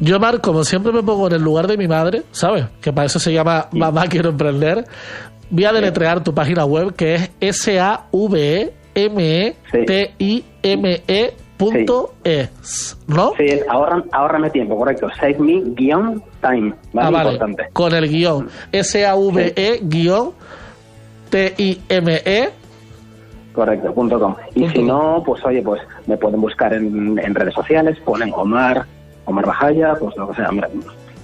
[0.01, 2.67] Yo, Mar, como siempre me pongo en el lugar de mi madre, ¿sabes?
[2.81, 4.85] Que para eso se llama Mamá Quiero Emprender.
[5.51, 8.71] Voy a deletrear tu página web, que es E S-A-V-E-M-E-T-I-M-E
[11.61, 13.33] punto es, ¿no?
[13.37, 15.09] Sí, es ahorra, ahorrame tiempo, correcto.
[15.19, 17.09] Save me guion time, ¿vale?
[17.09, 17.31] Ah, vale.
[17.33, 17.69] Importante.
[17.73, 18.49] Con el guion.
[18.73, 20.33] S-A-V-E guion
[21.31, 22.51] T-I-M-E.
[23.53, 24.35] Correcto, punto com.
[24.55, 28.87] Y si no, pues oye, pues me pueden buscar en, en redes sociales, ponen Omar,
[29.25, 30.69] Omar Bajaya, pues lo que sea, hombre,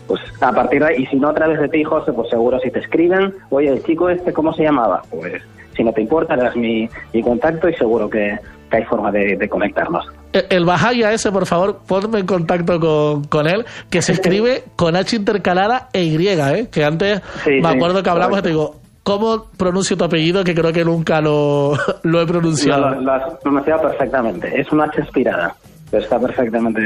[0.06, 2.58] pues a partir de ahí, y si no a través de ti, José, pues seguro
[2.60, 5.02] si te escriben, oye, el chico este, ¿cómo se llamaba?
[5.10, 5.42] Pues
[5.76, 8.38] si no te importa, le das mi, mi contacto y seguro que,
[8.70, 10.06] que hay forma de, de conectarnos.
[10.32, 14.64] El- El Bajaya ese, por favor, ponme en contacto con, con él, que se escribe
[14.76, 16.68] con H intercalada e Y, ¿eh?
[16.70, 20.42] Que antes Sí, me sí, acuerdo que hablamos y te digo, ¿cómo pronuncio tu apellido?
[20.44, 21.72] Que creo que nunca lo,
[22.02, 22.90] lo he pronunciado.
[22.90, 25.54] Lo, lo has pronunciado perfectamente, es una H expirada,
[25.90, 26.80] pero está perfectamente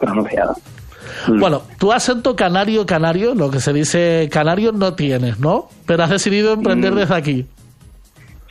[0.00, 0.54] pronunciado.
[1.28, 5.68] Bueno, tu acento canario, canario, lo que se dice canario no tienes, ¿no?
[5.86, 6.96] Pero has decidido emprender Mm.
[6.96, 7.46] desde aquí.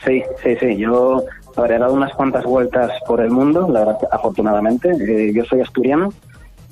[0.04, 0.76] Sí, sí, sí.
[0.76, 1.22] Yo
[1.56, 4.90] habré dado unas cuantas vueltas por el mundo, la verdad, afortunadamente.
[4.90, 6.12] Eh, yo soy asturiano.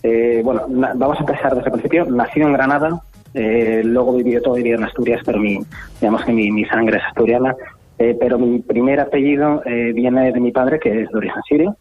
[0.02, 2.06] Eh, bueno, vamos a empezar desde el principio.
[2.06, 3.00] Nací en Granada,
[3.34, 5.60] eh, luego viví toda mi vida en Asturias, pero mi,
[6.00, 7.54] digamos que mi, sangre es asturiana.
[7.98, 11.76] Eh, pero mi primer apellido viene de mi padre, que es de origen sirio.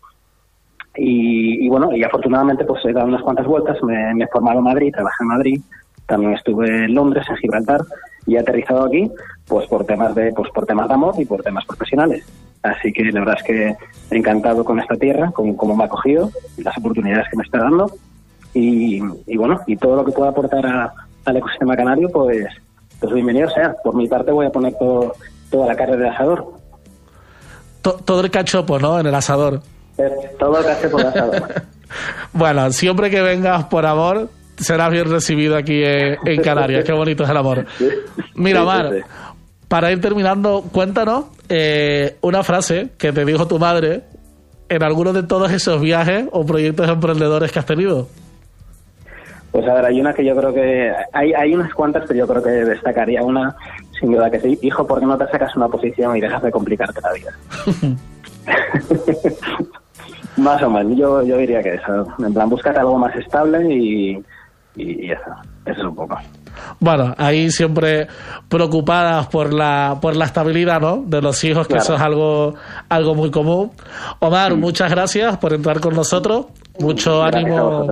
[0.96, 4.58] Y, y bueno, y afortunadamente pues he dado unas cuantas vueltas, me, me he formado
[4.58, 5.62] en Madrid, trabajé en Madrid,
[6.10, 7.82] también estuve en Londres, en Gibraltar,
[8.26, 9.10] y he aterrizado aquí
[9.48, 12.26] pues por temas de pues por temas de amor y por temas profesionales.
[12.62, 13.76] Así que la verdad es que
[14.12, 17.60] encantado con esta tierra, con cómo me ha acogido, y las oportunidades que me está
[17.60, 17.90] dando,
[18.54, 20.94] y, y bueno, y todo lo que pueda aportar a-
[21.26, 22.48] al ecosistema canario, pues,
[23.00, 23.76] pues bienvenido sea.
[23.84, 25.14] Por mi parte voy a poner todo,
[25.50, 26.46] toda la carne de asador.
[27.82, 29.00] To- todo el cachopo, ¿no?
[29.00, 29.62] En el asador.
[29.98, 31.44] Eh, Todo que hace por el asador.
[32.34, 34.30] Bueno, siempre que vengas por amor,
[34.60, 36.84] serás bien recibido aquí en, en Canarias.
[36.84, 37.66] Qué bonito es el amor.
[38.36, 38.92] Mira, Mar,
[39.68, 44.04] para ir terminando, cuéntanos eh, una frase que te dijo tu madre
[44.70, 48.08] en alguno de todos esos viajes o proyectos emprendedores que has tenido.
[49.52, 50.94] Pues a ver, hay una que yo creo que...
[51.12, 53.56] Hay, hay unas cuantas, pero yo creo que destacaría una,
[54.00, 54.60] sin duda que sí.
[54.62, 57.34] Hijo, ¿por qué no te sacas una posición y dejas de complicarte la vida?
[60.38, 62.08] Más o menos, yo, yo diría que eso.
[62.20, 64.24] En plan, búscate algo más estable y,
[64.82, 65.24] y, y eso.
[65.66, 66.18] Eso es un poco.
[66.80, 68.08] Bueno, ahí siempre
[68.48, 71.04] preocupadas por la por la estabilidad, ¿no?
[71.06, 71.84] De los hijos, que Claro.
[71.84, 72.54] eso es algo
[72.90, 73.72] algo muy común.
[74.20, 76.48] Omar, muchas gracias por entrar con nosotros.
[76.80, 77.92] Mucho Gracias ánimo,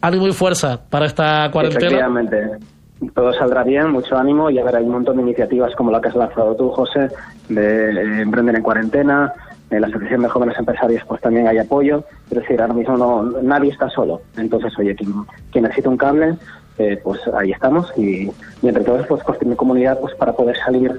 [0.00, 1.86] ánimo y fuerza para esta cuarentena.
[1.86, 2.75] Efectivamente.
[3.14, 6.00] Todo saldrá bien, mucho ánimo y a ver, hay un montón de iniciativas como la
[6.00, 7.08] que has lanzado tú, José,
[7.48, 9.32] de eh, Emprender en Cuarentena,
[9.70, 13.22] en la Asociación de Jóvenes Empresarios pues también hay apoyo, es decir, ahora mismo no
[13.42, 15.12] nadie está solo, entonces oye, quien,
[15.50, 16.36] quien necesita un cable,
[16.78, 18.30] eh, pues ahí estamos y,
[18.62, 20.98] y entre todos pues construir comunidad pues para poder salir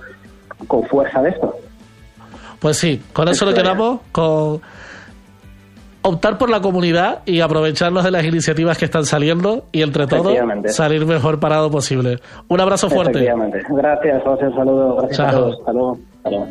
[0.67, 1.55] con fuerza de esto.
[2.59, 4.61] Pues sí, con eso lo quedamos, con
[6.01, 10.33] optar por la comunidad y aprovecharnos de las iniciativas que están saliendo y entre todos
[10.67, 12.19] salir mejor parado posible.
[12.47, 13.27] Un abrazo fuerte.
[13.69, 15.39] Gracias, José, un saludo, gracias a Chao.
[15.39, 15.59] todos.
[15.59, 15.99] Hasta luego.
[16.23, 16.47] Hasta luego.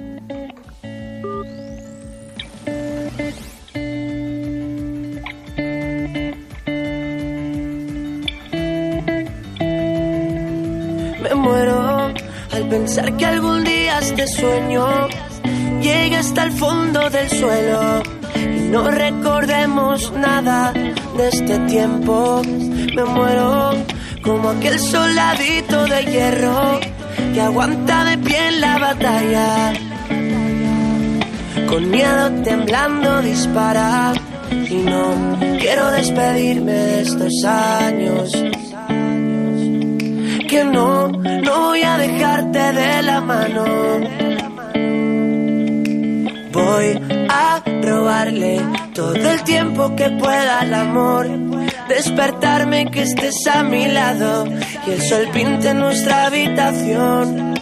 [11.22, 12.12] Me muero
[12.52, 14.86] al pensar que algún día este sueño
[15.80, 18.02] llegue hasta el fondo del suelo
[18.36, 22.42] y no recordemos nada de este tiempo.
[22.44, 23.72] Me muero
[24.22, 26.80] como aquel soldadito de hierro
[27.32, 29.72] que aguanta de pie en la batalla.
[31.68, 34.12] Con miedo temblando dispara
[34.50, 38.32] y no quiero despedirme de estos años
[40.48, 43.64] que no, no voy a dejarte de la mano.
[46.52, 47.15] Voy
[47.86, 48.60] robarle
[48.94, 51.28] todo el tiempo que pueda al amor.
[51.88, 54.46] Despertarme que estés a mi lado
[54.86, 57.54] y el sol pinte nuestra habitación.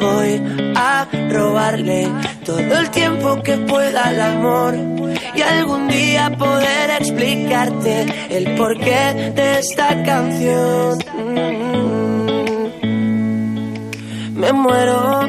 [0.00, 0.42] Voy
[0.74, 2.08] a robarle
[2.44, 4.74] todo el tiempo que pueda al amor
[5.34, 10.98] y algún día poder explicarte el porqué de esta canción.
[11.18, 11.50] Mm.
[14.40, 15.20] Me muero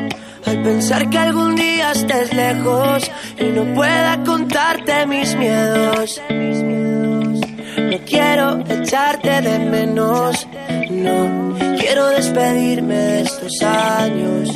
[0.46, 6.22] al pensar que algún día estés lejos y no pueda contarte mis miedos.
[6.30, 10.48] No quiero echarte de menos,
[10.90, 14.50] no quiero despedirme de estos años.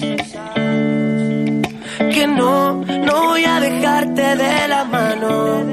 [1.98, 5.64] Que no, no voy a dejarte de la mano.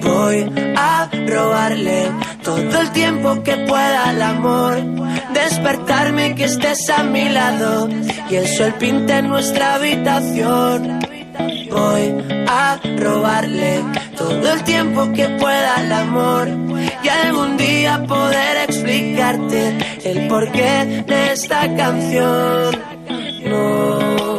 [0.00, 2.10] Voy a robarle
[2.42, 4.76] todo el tiempo que pueda al amor.
[5.44, 7.88] Despertarme que estés a mi lado
[8.30, 10.98] y el sol pinte nuestra habitación.
[11.70, 13.84] Voy a robarle
[14.16, 16.48] todo el tiempo que pueda al amor
[17.04, 22.82] y algún día poder explicarte el porqué de esta canción.
[23.44, 24.35] No,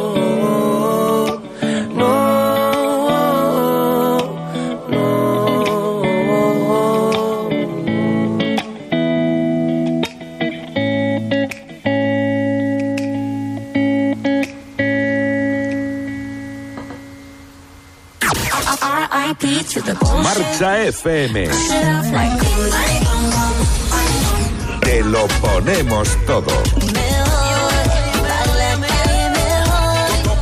[20.22, 21.48] Marcha FM.
[24.80, 26.52] Te lo ponemos todo.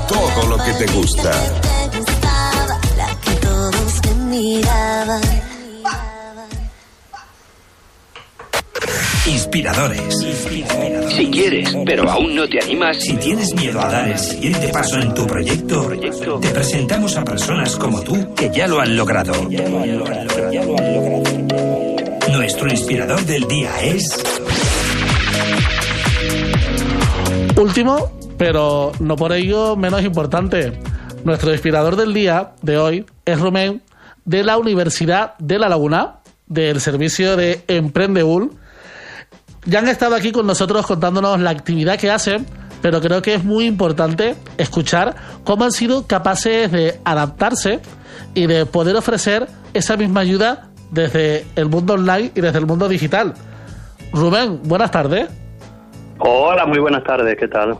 [0.08, 1.32] Todo lo que te gusta.
[9.28, 10.14] Inspiradores.
[11.10, 12.98] Si quieres, pero aún no te animas.
[12.98, 15.90] Si tienes miedo a dar el siguiente paso en tu proyecto,
[16.40, 19.32] te presentamos a personas como tú que ya lo han logrado.
[22.30, 24.24] Nuestro inspirador del día es.
[27.56, 30.78] Último, pero no por ello menos importante.
[31.24, 33.82] Nuestro inspirador del día de hoy es Rumén
[34.24, 38.52] de la Universidad de La Laguna, del servicio de Emprendeul.
[39.66, 42.46] Ya han estado aquí con nosotros contándonos la actividad que hacen,
[42.82, 47.80] pero creo que es muy importante escuchar cómo han sido capaces de adaptarse
[48.34, 52.88] y de poder ofrecer esa misma ayuda desde el mundo online y desde el mundo
[52.88, 53.34] digital.
[54.12, 55.28] Rubén, buenas tardes.
[56.18, 57.76] Hola, muy buenas tardes, ¿qué tal?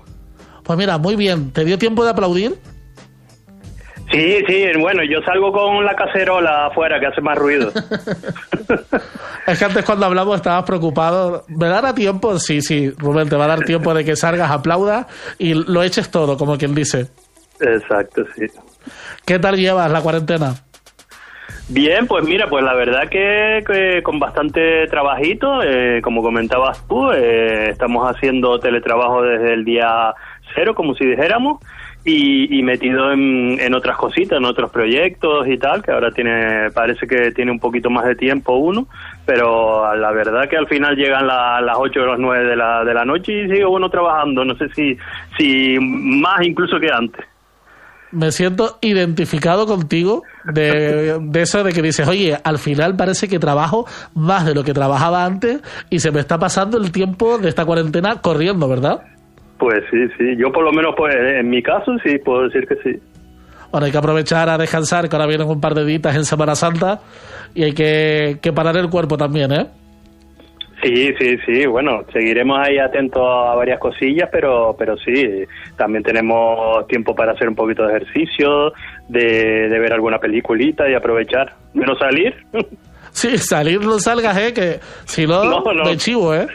[0.65, 1.53] Pues mira, muy bien.
[1.53, 2.59] ¿Te dio tiempo de aplaudir?
[4.11, 7.71] Sí, sí, bueno, yo salgo con la cacerola afuera que hace más ruido.
[9.47, 11.45] Es que antes cuando hablamos estabas preocupado.
[11.47, 12.37] ¿Me dará tiempo?
[12.41, 15.07] Sí, sí, Rubén, te va a dar tiempo de que salgas, aplaudas
[15.39, 17.07] y lo eches todo, como quien dice.
[17.61, 18.47] Exacto, sí.
[19.25, 20.55] ¿Qué tal llevas la cuarentena?
[21.69, 27.11] Bien, pues mira, pues la verdad que, que con bastante trabajito, eh, como comentabas tú,
[27.13, 30.13] eh, estamos haciendo teletrabajo desde el día
[30.55, 31.61] cero, como si dijéramos,
[32.07, 36.71] y, y metido en, en otras cositas, en otros proyectos y tal, que ahora tiene,
[36.73, 38.87] parece que tiene un poquito más de tiempo uno,
[39.27, 42.85] pero la verdad que al final llegan la- las 8 o las 9 de la,
[42.85, 44.97] de la noche y sigue uno trabajando, no sé si,
[45.37, 47.25] si más incluso que antes.
[48.13, 53.41] Me siento identificado contigo de, de eso de que dices, oye, al final parece que
[53.41, 53.85] trabajo
[54.15, 55.61] más de lo que trabajaba antes
[55.91, 59.01] y se me está pasando el tiempo de esta cuarentena corriendo, ¿verdad?
[59.59, 62.77] Pues sí, sí, yo por lo menos pues en mi caso sí puedo decir que
[62.83, 63.01] sí.
[63.73, 66.55] Ahora hay que aprovechar a descansar, que ahora vienen un par de días en Semana
[66.55, 67.01] Santa
[67.55, 69.67] y hay que, que parar el cuerpo también, ¿eh?
[70.83, 75.45] Sí, sí, sí, bueno, seguiremos ahí atentos a varias cosillas, pero pero sí,
[75.77, 78.73] también tenemos tiempo para hacer un poquito de ejercicio,
[79.09, 81.55] de, de ver alguna peliculita y aprovechar.
[81.75, 82.35] Menos salir.
[83.13, 84.53] Sí, salir no salgas, ¿eh?
[84.53, 85.85] Que si no, No, no.
[85.85, 86.47] me chivo, ¿eh?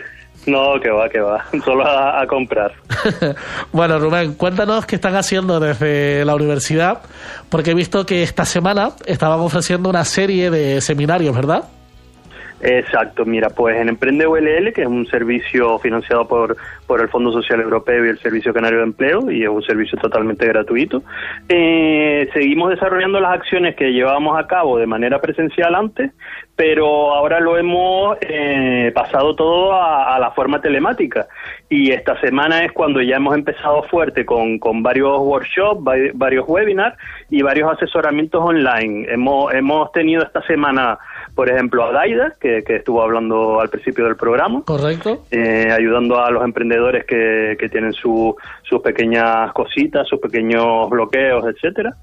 [0.46, 2.74] No, que va, que va, solo a, comprar.
[3.72, 7.02] Bueno, Rubén, cuéntanos qué están haciendo desde la universidad,
[7.50, 11.66] porque he visto que esta semana estaban ofreciendo una serie de seminarios, ¿verdad?
[12.64, 16.56] Exacto, mira, pues en Emprende ULL, que es un servicio financiado por,
[16.86, 19.98] por el Fondo Social Europeo y el Servicio Canario de Empleo, y es un servicio
[19.98, 21.02] totalmente gratuito,
[21.50, 26.12] eh, seguimos desarrollando las acciones que llevábamos a cabo de manera presencial antes,
[26.56, 31.28] pero ahora lo hemos eh, pasado todo a, a la forma telemática.
[31.72, 36.44] Y esta semana es cuando ya hemos empezado fuerte con, con varios workshops, vari- varios
[36.46, 36.98] webinars
[37.30, 39.08] y varios asesoramientos online.
[39.10, 41.00] Hemos, hemos tenido esta semana
[41.34, 44.64] por ejemplo, a Daida, que, que estuvo hablando al principio del programa.
[44.66, 45.24] Correcto.
[45.32, 48.36] Eh, ayudando a los emprendedores que, que tienen su,
[48.72, 51.94] sus pequeñas cositas, sus pequeños bloqueos, etcétera.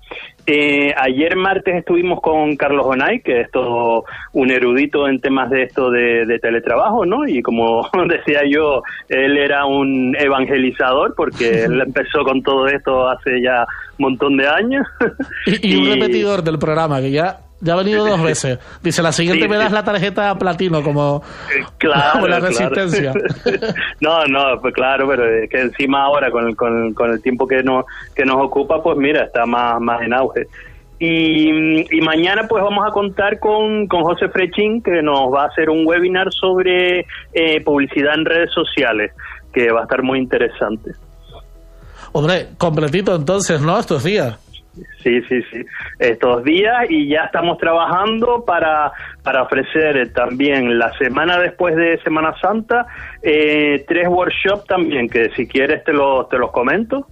[0.47, 4.05] Eh, ayer martes estuvimos con Carlos Onay, que es todo
[4.35, 7.27] un erudito en temas de esto de, de teletrabajo, ¿no?
[7.27, 13.41] Y como decía yo, él era un evangelizador porque él empezó con todo esto hace
[13.41, 13.67] ya
[13.99, 14.87] un montón de años.
[15.47, 18.59] Y, y un repetidor del programa que ya ya ha venido dos veces.
[18.83, 21.23] Dice, la siguiente Sí, me das la tarjeta platino como,
[21.79, 22.47] Claro, como la claro.
[22.47, 23.13] resistencia.
[24.01, 27.47] no, no, pues claro, pero es que encima ahora con el, con, con el tiempo
[27.47, 30.47] que nos, que nos ocupa, pues mira, está más, más en auge.
[31.01, 35.47] Y, y mañana pues vamos a contar con, con José Frechín, que nos va a
[35.47, 39.13] hacer un webinar sobre eh, publicidad en redes sociales,
[39.53, 40.91] que va a estar muy interesante.
[42.13, 43.79] Hombre, completito entonces, ¿no?
[43.79, 44.39] Estos días.
[45.03, 45.65] Sí, sí, sí.
[45.99, 48.93] Estos días y ya estamos trabajando para,
[49.23, 52.87] para ofrecer también la semana después de Semana Santa
[53.23, 57.07] eh, tres workshops también, que si quieres te los, te los comento.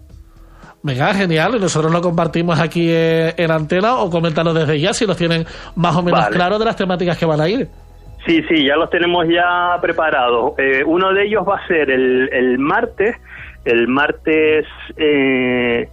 [0.82, 1.56] Venga, genial.
[1.56, 5.44] Y nosotros lo compartimos aquí eh, en antena o coméntanos desde ya si los tienen
[5.74, 6.36] más o menos Vale.
[6.36, 7.68] claro de las temáticas que van a ir.
[8.26, 10.52] Sí, sí, ya los tenemos ya preparados.
[10.59, 13.16] Eh, uno de ellos va a ser el, el martes,
[13.64, 14.66] el martes,
[14.97, 15.88] eh,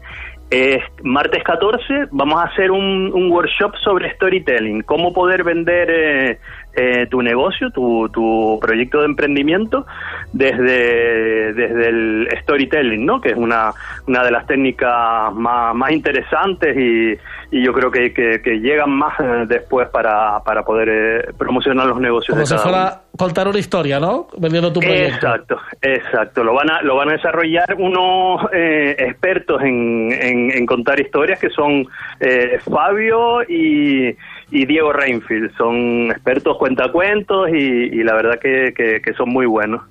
[0.54, 6.40] es martes 14, vamos a hacer un, un workshop sobre storytelling, cómo poder vender eh,
[6.76, 9.86] eh, tu negocio, tu, tu proyecto de emprendimiento
[10.32, 13.22] desde, desde el storytelling, ¿no?
[13.22, 13.72] Que es una,
[14.08, 17.18] una de las técnicas más, más interesantes y,
[17.56, 21.86] y yo creo que, que, que llegan más eh, después para, para poder eh, promocionar
[21.88, 24.28] los negocios Como de si cada fuera contar una historia, ¿no?
[24.38, 25.16] Vendiendo tu proyecto.
[25.16, 26.44] Exacto, exacto.
[26.44, 31.40] Lo van a, lo van a desarrollar unos eh, expertos en, en, en contar historias
[31.40, 31.86] que son
[32.20, 34.16] eh, Fabio y,
[34.52, 35.56] y Diego Reinfield.
[35.58, 39.82] Son expertos cuentacuentos y, y la verdad que, que, que son muy buenos.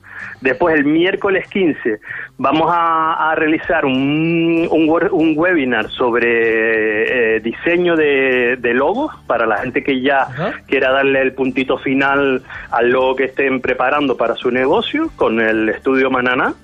[0.41, 2.01] Después, el miércoles 15,
[2.39, 9.47] vamos a, a realizar un, un, un webinar sobre eh, diseño de, de logos para
[9.47, 10.27] la gente que ya
[10.67, 15.69] quiera darle el puntito final al logo que estén preparando para su negocio con el
[15.69, 16.55] estudio Mananá,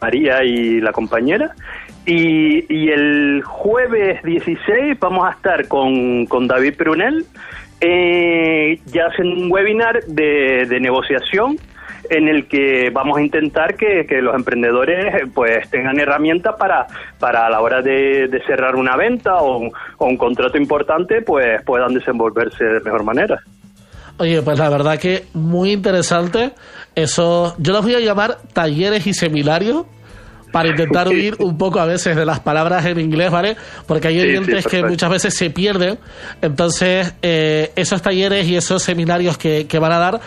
[0.00, 1.54] María y la compañera.
[2.06, 7.24] Y, el jueves 16 vamos a estar con, con David Prunel,
[7.80, 11.56] eh, ya haciendo un webinar de, de negociación
[12.08, 16.86] en el que vamos a intentar que, que los emprendedores pues tengan herramientas para,
[17.18, 21.22] para a la hora de, de cerrar una venta o, un- o un contrato importante
[21.22, 23.40] pues puedan desenvolverse de mejor manera.
[24.18, 26.52] Oye, pues la verdad que muy interesante.
[26.94, 29.84] Eso, yo los voy a llamar talleres y seminarios
[30.52, 33.56] para intentar huir un poco a veces de las palabras en inglés, ¿vale?
[33.86, 35.98] Porque hay Sí, sí, oyentes que muchas veces se pierden.
[36.40, 40.20] Entonces, eh, esos talleres y esos seminarios que, que van a dar,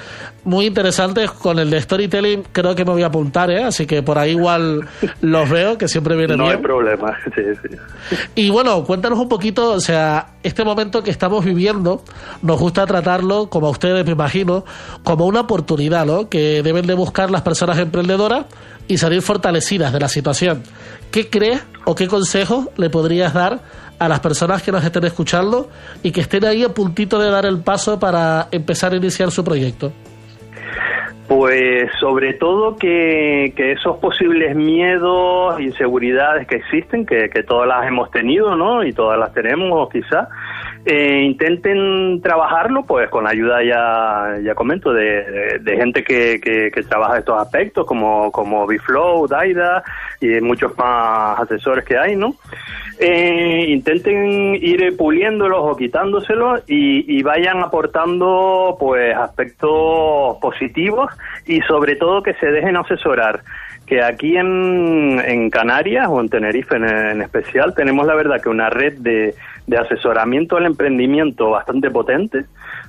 [0.44, 1.32] muy interesantes.
[1.32, 3.64] Con el de storytelling creo que me voy a apuntar, ¿eh?
[3.64, 4.88] Así que por ahí igual
[5.22, 6.58] los veo, que siempre vienen No bien.
[6.58, 7.18] hay problema.
[7.36, 8.18] Sí, sí.
[8.36, 12.04] Y bueno, cuéntanos un poquito, o sea, este momento que estamos viviendo,
[12.42, 14.66] nos gusta tratarlo, como a ustedes me imagino,
[15.04, 16.28] como una oportunidad, ¿no?
[16.30, 18.46] Que deben de buscar las personas emprendedoras
[18.90, 20.64] y salir fortalecidas de la situación.
[21.12, 23.60] ¿Qué crees o qué consejos le podrías dar
[24.00, 25.70] a las personas que nos estén escuchando
[26.04, 29.44] y que estén ahí a puntito de dar el paso para empezar a iniciar su
[29.44, 29.94] proyecto?
[31.28, 38.10] Pues sobre todo que, esos posibles miedos, inseguridades que existen, que, que todas las hemos
[38.10, 38.84] tenido, ¿no?
[38.84, 40.28] Y todas las tenemos quizá,
[40.86, 46.72] eh, intenten trabajarlo pues con la ayuda ya, ya comento, de, de- gente que, que,
[46.72, 49.84] que trabaja estos aspectos, como, como Biflow, Daida
[50.20, 52.36] y muchos más asesores que hay, ¿no?
[53.02, 61.10] Eh, intenten ir puliéndolos o quitándoselos y, y vayan aportando pues aspectos positivos
[61.48, 63.42] y sobre todo que se dejen asesorar
[63.86, 68.50] que aquí en, en Canarias o en Tenerife en, en especial tenemos la verdad que
[68.50, 69.34] una red de,
[69.70, 72.46] de asesoramiento al emprendimiento bastante potente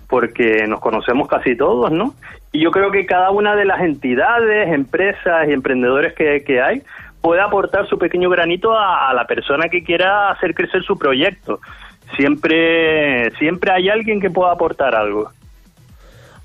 [0.08, 2.14] porque nos conocemos casi todos, ¿no?
[2.52, 6.82] Y yo creo que cada una de las entidades, empresas y emprendedores que, que hay
[7.20, 11.60] puede aportar su pequeño granito a, la persona que quiera hacer crecer su proyecto.
[12.16, 15.30] Siempre, siempre hay alguien que pueda aportar algo.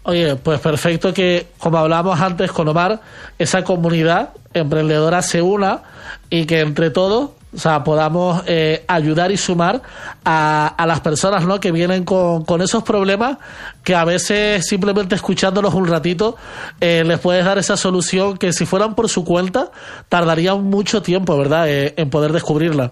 [0.04, 3.00] Oye, pues perfecto que, como hablábamos antes con Omar,
[3.40, 5.82] esa comunidad emprendedora se una
[6.30, 9.82] y que entre todos, o sea, podamos eh, ayudar y sumar
[10.26, 11.60] a, a las personas ¿no?
[11.60, 13.38] que vienen con, con esos problemas
[13.84, 16.36] que a veces simplemente escuchándolos un ratito
[16.82, 19.72] eh, les puedes dar esa solución que si fueran por su cuenta
[20.10, 22.92] tardarían mucho tiempo, ¿verdad?, eh, en poder descubrirla.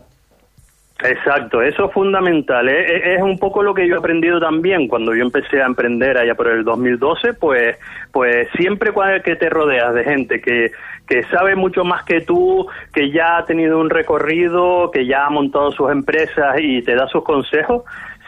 [1.03, 2.69] Exacto, eso es fundamental.
[2.69, 2.95] ¿eh?
[2.95, 6.18] Es, es un poco lo que yo he aprendido también cuando yo empecé a emprender
[6.18, 7.77] allá por el 2012, pues,
[8.14, 8.91] pues siempre
[9.26, 10.72] que te rodeas de gente que,
[11.07, 15.30] que sabe mucho más que tú, que ya ha tenido un recorrido, que ya ha
[15.30, 17.84] montado sus empresas y te da sus consejos,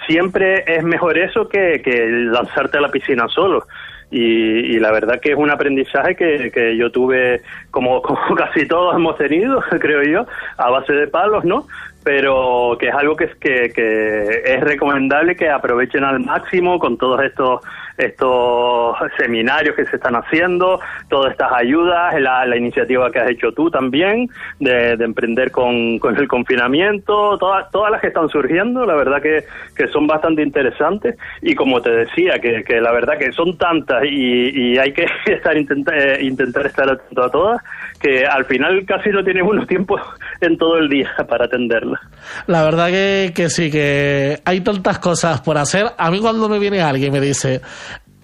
[0.08, 3.66] siempre es mejor eso que, que lanzarte a la piscina solo.
[4.12, 7.42] Y, y la verdad que es un aprendizaje que, que yo tuve,
[7.72, 10.26] como, como casi todos hemos tenido, creo yo,
[10.58, 11.66] a base de palos, ¿no?
[12.04, 17.20] Pero que es algo que, que, que es recomendable que aprovechen al máximo con todos
[17.24, 17.62] estos
[17.98, 23.70] estos seminarios que se están haciendo, todas estas ayudas, la, iniciativa que has hecho tú
[23.70, 28.96] también de, de emprender con, con el confinamiento, todas, todas las que están surgiendo, la
[28.96, 29.44] verdad que,
[29.76, 34.04] que son bastante interesantes y como te decía, que, que la verdad que son tantas
[34.06, 37.62] y, y hay que estar intenta, eh, intentar estar atento a todas,
[38.00, 40.02] que al final casi no tienes unos tiempos
[40.42, 42.00] en todo el día para atenderlas.
[42.48, 45.86] La verdad que, que sí, que hay tantas cosas por hacer.
[45.98, 47.62] A mí cuando me viene alguien y me dice,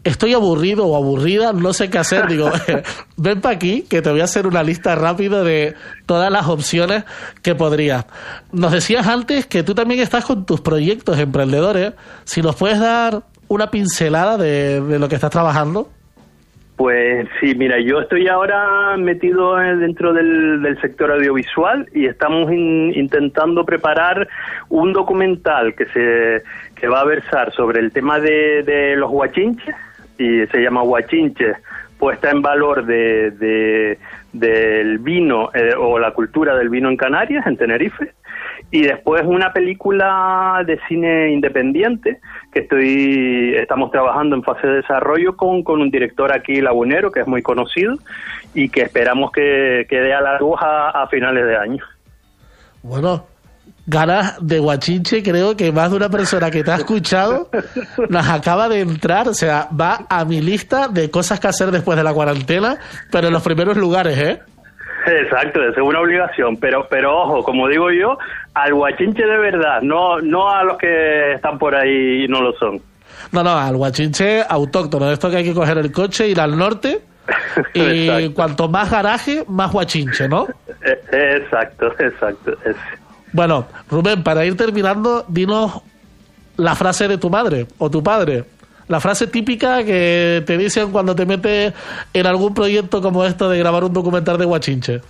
[0.03, 2.49] estoy aburrido o aburrida, no sé qué hacer, digo,
[3.17, 5.75] ven para aquí que te voy a hacer una lista rápida de
[6.05, 7.03] todas las opciones
[7.43, 8.05] que podría.
[8.51, 11.93] Nos decías antes que tú también estás con tus proyectos emprendedores.
[12.23, 15.89] Si nos puedes dar una pincelada de, lo que estás trabajando.
[16.77, 22.91] Pues sí, mira, yo estoy ahora metido eh, dentro del, sector audiovisual y estamos in-
[22.95, 24.27] intentando preparar
[24.69, 29.75] un documental que se va a versar sobre el tema de, de los guachinches
[30.21, 31.57] y se llama Guachinches
[31.97, 33.97] puesta en valor de, de-
[34.33, 38.13] del vino eh, o la cultura del vino en Canarias, en Tenerife,
[38.71, 42.19] y después una película de cine independiente
[42.53, 47.19] que estoy estamos trabajando en fase de desarrollo con, con un director aquí lagunero que
[47.19, 47.95] es muy conocido
[48.53, 51.83] y que esperamos que, que dé a la luz a, a finales de año.
[52.83, 53.25] Bueno,
[53.87, 57.49] ganas de guachinche, creo que más de una persona que te ha escuchado
[58.09, 61.97] nos acaba de entrar, o sea, va a mi lista de cosas que hacer después
[61.97, 62.77] de la cuarentena,
[63.11, 64.39] pero en los primeros lugares, ¿eh?
[65.07, 68.19] Exacto, es una obligación, pero pero ojo, como digo yo,
[68.53, 72.53] al guachinche de verdad, no no a los que están por ahí y no lo
[72.53, 72.79] son.
[73.31, 77.01] No, no, al guachinche autóctono, esto que hay que coger el coche, ir al norte
[77.73, 78.33] y Exacto.
[78.35, 80.47] cuanto más garaje, más guachinche, ¿no?
[80.85, 82.51] Eh, Exacto, exacto.
[82.63, 82.75] es-
[83.33, 85.81] Bueno, Rubén, para ir terminando, dinos
[86.57, 88.43] la frase de tu madre o tu padre.
[88.87, 91.73] La frase típica que te dicen cuando te metes
[92.13, 95.01] en algún proyecto como esto de grabar un documental de Guachinche.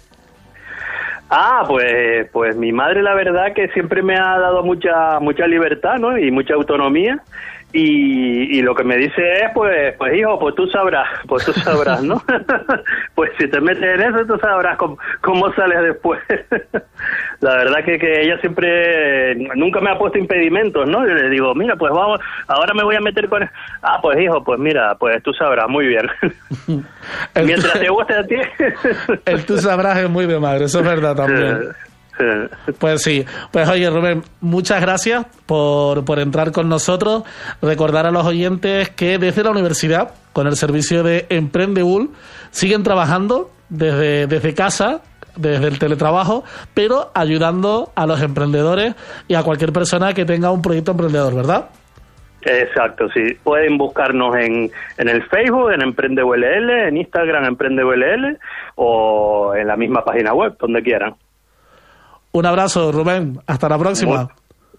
[1.31, 5.95] Ah, pues, pues mi madre la verdad que siempre me ha dado mucha mucha libertad,
[5.97, 6.17] ¿no?
[6.17, 7.21] Y mucha autonomía.
[7.73, 11.53] Y, y lo que me dice es, pues, pues hijo, pues tú sabrás, pues tú
[11.53, 12.21] sabrás, ¿no?
[13.15, 16.19] pues si te metes en eso, tú sabrás cómo, cómo sales después.
[17.39, 21.07] la verdad que, que ella siempre, nunca me ha puesto impedimentos, ¿no?
[21.07, 23.49] Yo le digo, mira, pues vamos, ahora me voy a meter con...
[23.81, 26.07] Ah, pues hijo, pues mira, pues tú sabrás, muy bien.
[27.35, 28.35] Mientras te guste a ti.
[29.25, 31.73] El tú sabrás es muy de madre, eso es verdad también.
[32.79, 37.23] Pues sí, pues oye Rubén, muchas gracias por, por entrar con nosotros.
[37.61, 42.11] Recordar a los oyentes que desde la universidad, con el servicio de Emprendeul,
[42.51, 45.01] siguen trabajando desde, desde casa,
[45.35, 46.43] desde el teletrabajo,
[46.73, 48.95] pero ayudando a los emprendedores
[49.27, 51.69] y a cualquier persona que tenga un proyecto emprendedor, ¿verdad?
[52.43, 53.35] Exacto, sí.
[53.43, 58.39] Pueden buscarnos en, en el Facebook, en Emprende ULL, en Instagram, Emprende ULL,
[58.75, 61.15] o en la misma página web, donde quieran.
[62.33, 63.39] Un abrazo, Rubén.
[63.47, 64.27] Hasta la próxima.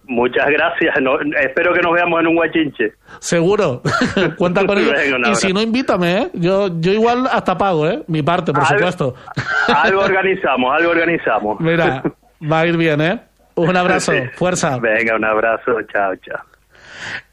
[0.04, 0.94] Muchas gracias.
[1.00, 2.92] No- espero que nos veamos en un guachinche.
[3.20, 3.82] Seguro.
[4.38, 4.94] Cuenta con ello.
[5.30, 6.30] Y si no, invítame, ¿eh?
[6.34, 8.02] Yo, yo igual hasta pago, ¿eh?
[8.08, 9.14] Mi parte, por Algo- supuesto.
[9.68, 11.60] Algo organizamos, algo organizamos.
[11.60, 12.02] Mira,
[12.50, 13.20] va a ir bien, ¿eh?
[13.54, 14.18] Un abrazo, Sí.
[14.34, 14.78] fuerza.
[14.78, 15.72] Venga, un abrazo.
[15.92, 16.40] Chao, chao.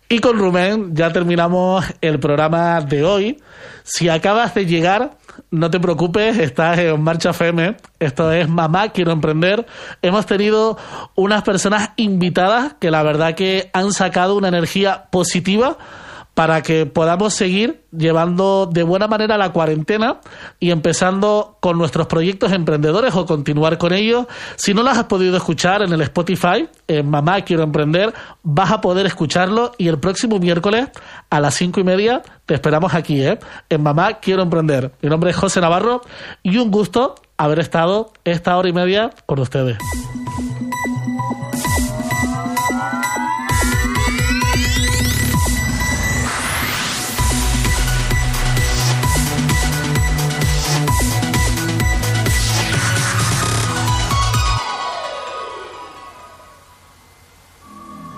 [0.09, 3.37] Y con Rubén ya terminamos el programa de hoy.
[3.83, 5.11] Si acabas de llegar,
[5.52, 7.76] no te preocupes, estás en Marcha FM.
[7.99, 9.66] Esto es Mamá Quiero Emprender.
[10.02, 10.78] Hemos tenido
[11.16, 15.78] unas personas invitadas que la verdad que han sacado una energía positiva
[16.40, 20.22] para que podamos seguir llevando de buena manera la cuarentena
[20.57, 24.26] y empezando con nuestros proyectos emprendedores o continuar con ellos.
[24.56, 28.80] Si no las has podido escuchar en el Spotify, en Mamá Quiero Emprender, vas a
[28.80, 30.88] poder escucharlo y el próximo miércoles
[31.30, 33.38] a las cinco y media te esperamos aquí, ¿eh?
[33.70, 34.94] en Mamá Quiero Emprender.
[35.02, 36.03] Mi nombre es José Navarro
[36.41, 39.78] y un gusto haber estado esta hora y media con ustedes.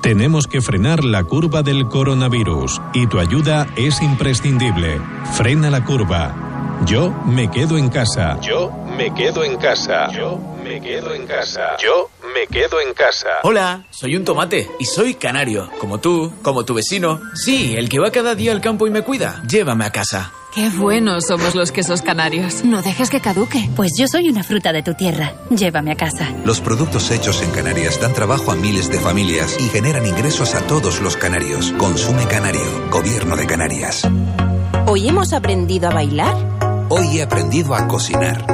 [0.01, 4.99] Tenemos que frenar la curva del coronavirus y tu ayuda es imprescindible.
[5.33, 6.79] Frena la curva.
[6.87, 8.39] Yo me quedo en casa.
[8.41, 10.11] Yo me quedo en casa.
[10.11, 11.77] Yo me quedo en casa.
[11.77, 13.27] Yo me quedo en casa.
[13.43, 17.21] Hola, soy un tomate y soy canario, como tú, como tu vecino.
[17.35, 19.43] Sí, el que va cada día al campo y me cuida.
[19.47, 20.33] Llévame a casa.
[20.53, 22.65] Qué buenos somos los quesos canarios.
[22.65, 23.69] No dejes que caduque.
[23.73, 25.33] Pues yo soy una fruta de tu tierra.
[25.49, 26.27] Llévame a casa.
[26.43, 30.59] Los productos hechos en Canarias dan trabajo a miles de familias y generan ingresos a
[30.67, 31.71] todos los canarios.
[31.77, 34.05] Consume Canario, Gobierno de Canarias.
[34.87, 36.35] Hoy hemos aprendido a bailar.
[36.89, 38.45] Hoy he aprendido a cocinar.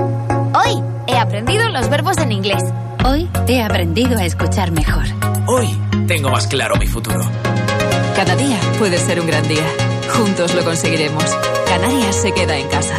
[0.54, 2.62] Hoy he aprendido los verbos en inglés.
[3.06, 5.06] Hoy he aprendido a escuchar mejor.
[5.48, 5.76] Hoy
[6.08, 7.22] tengo más claro mi futuro.
[8.16, 9.66] Cada día puede ser un gran día.
[10.18, 11.24] Juntos lo conseguiremos.
[11.68, 12.96] Canarias se queda en casa.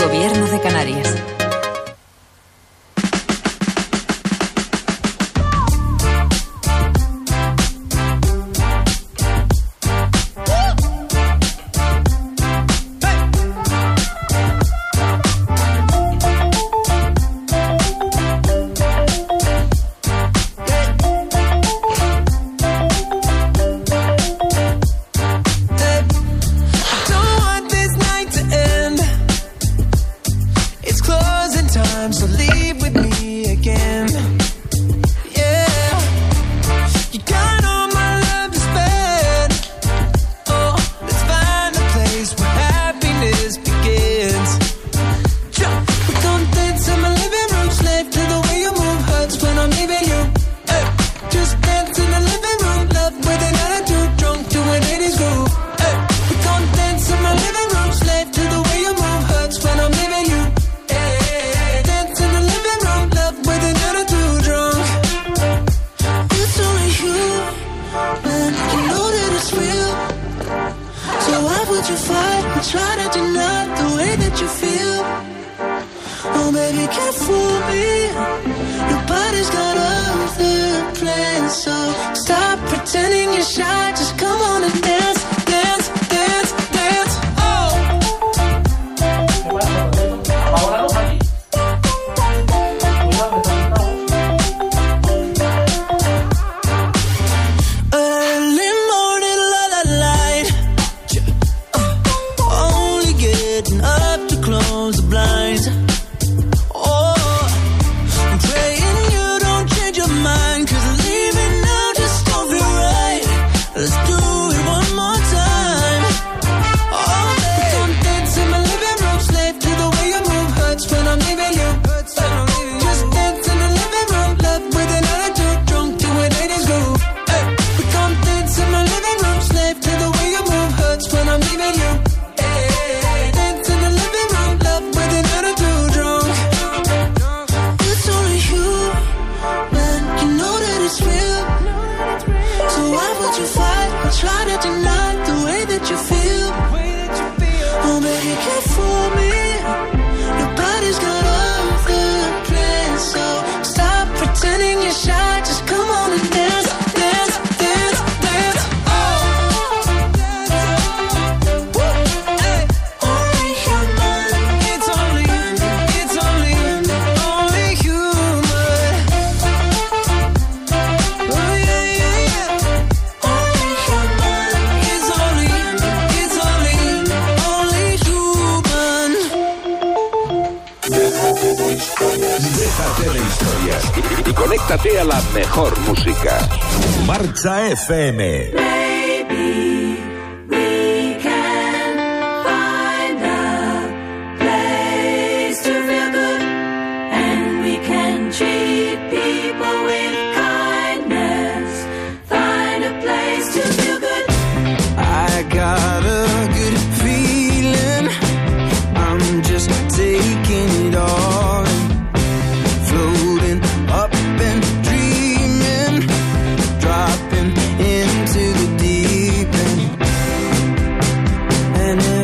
[0.00, 1.41] Gobierno de Canarias.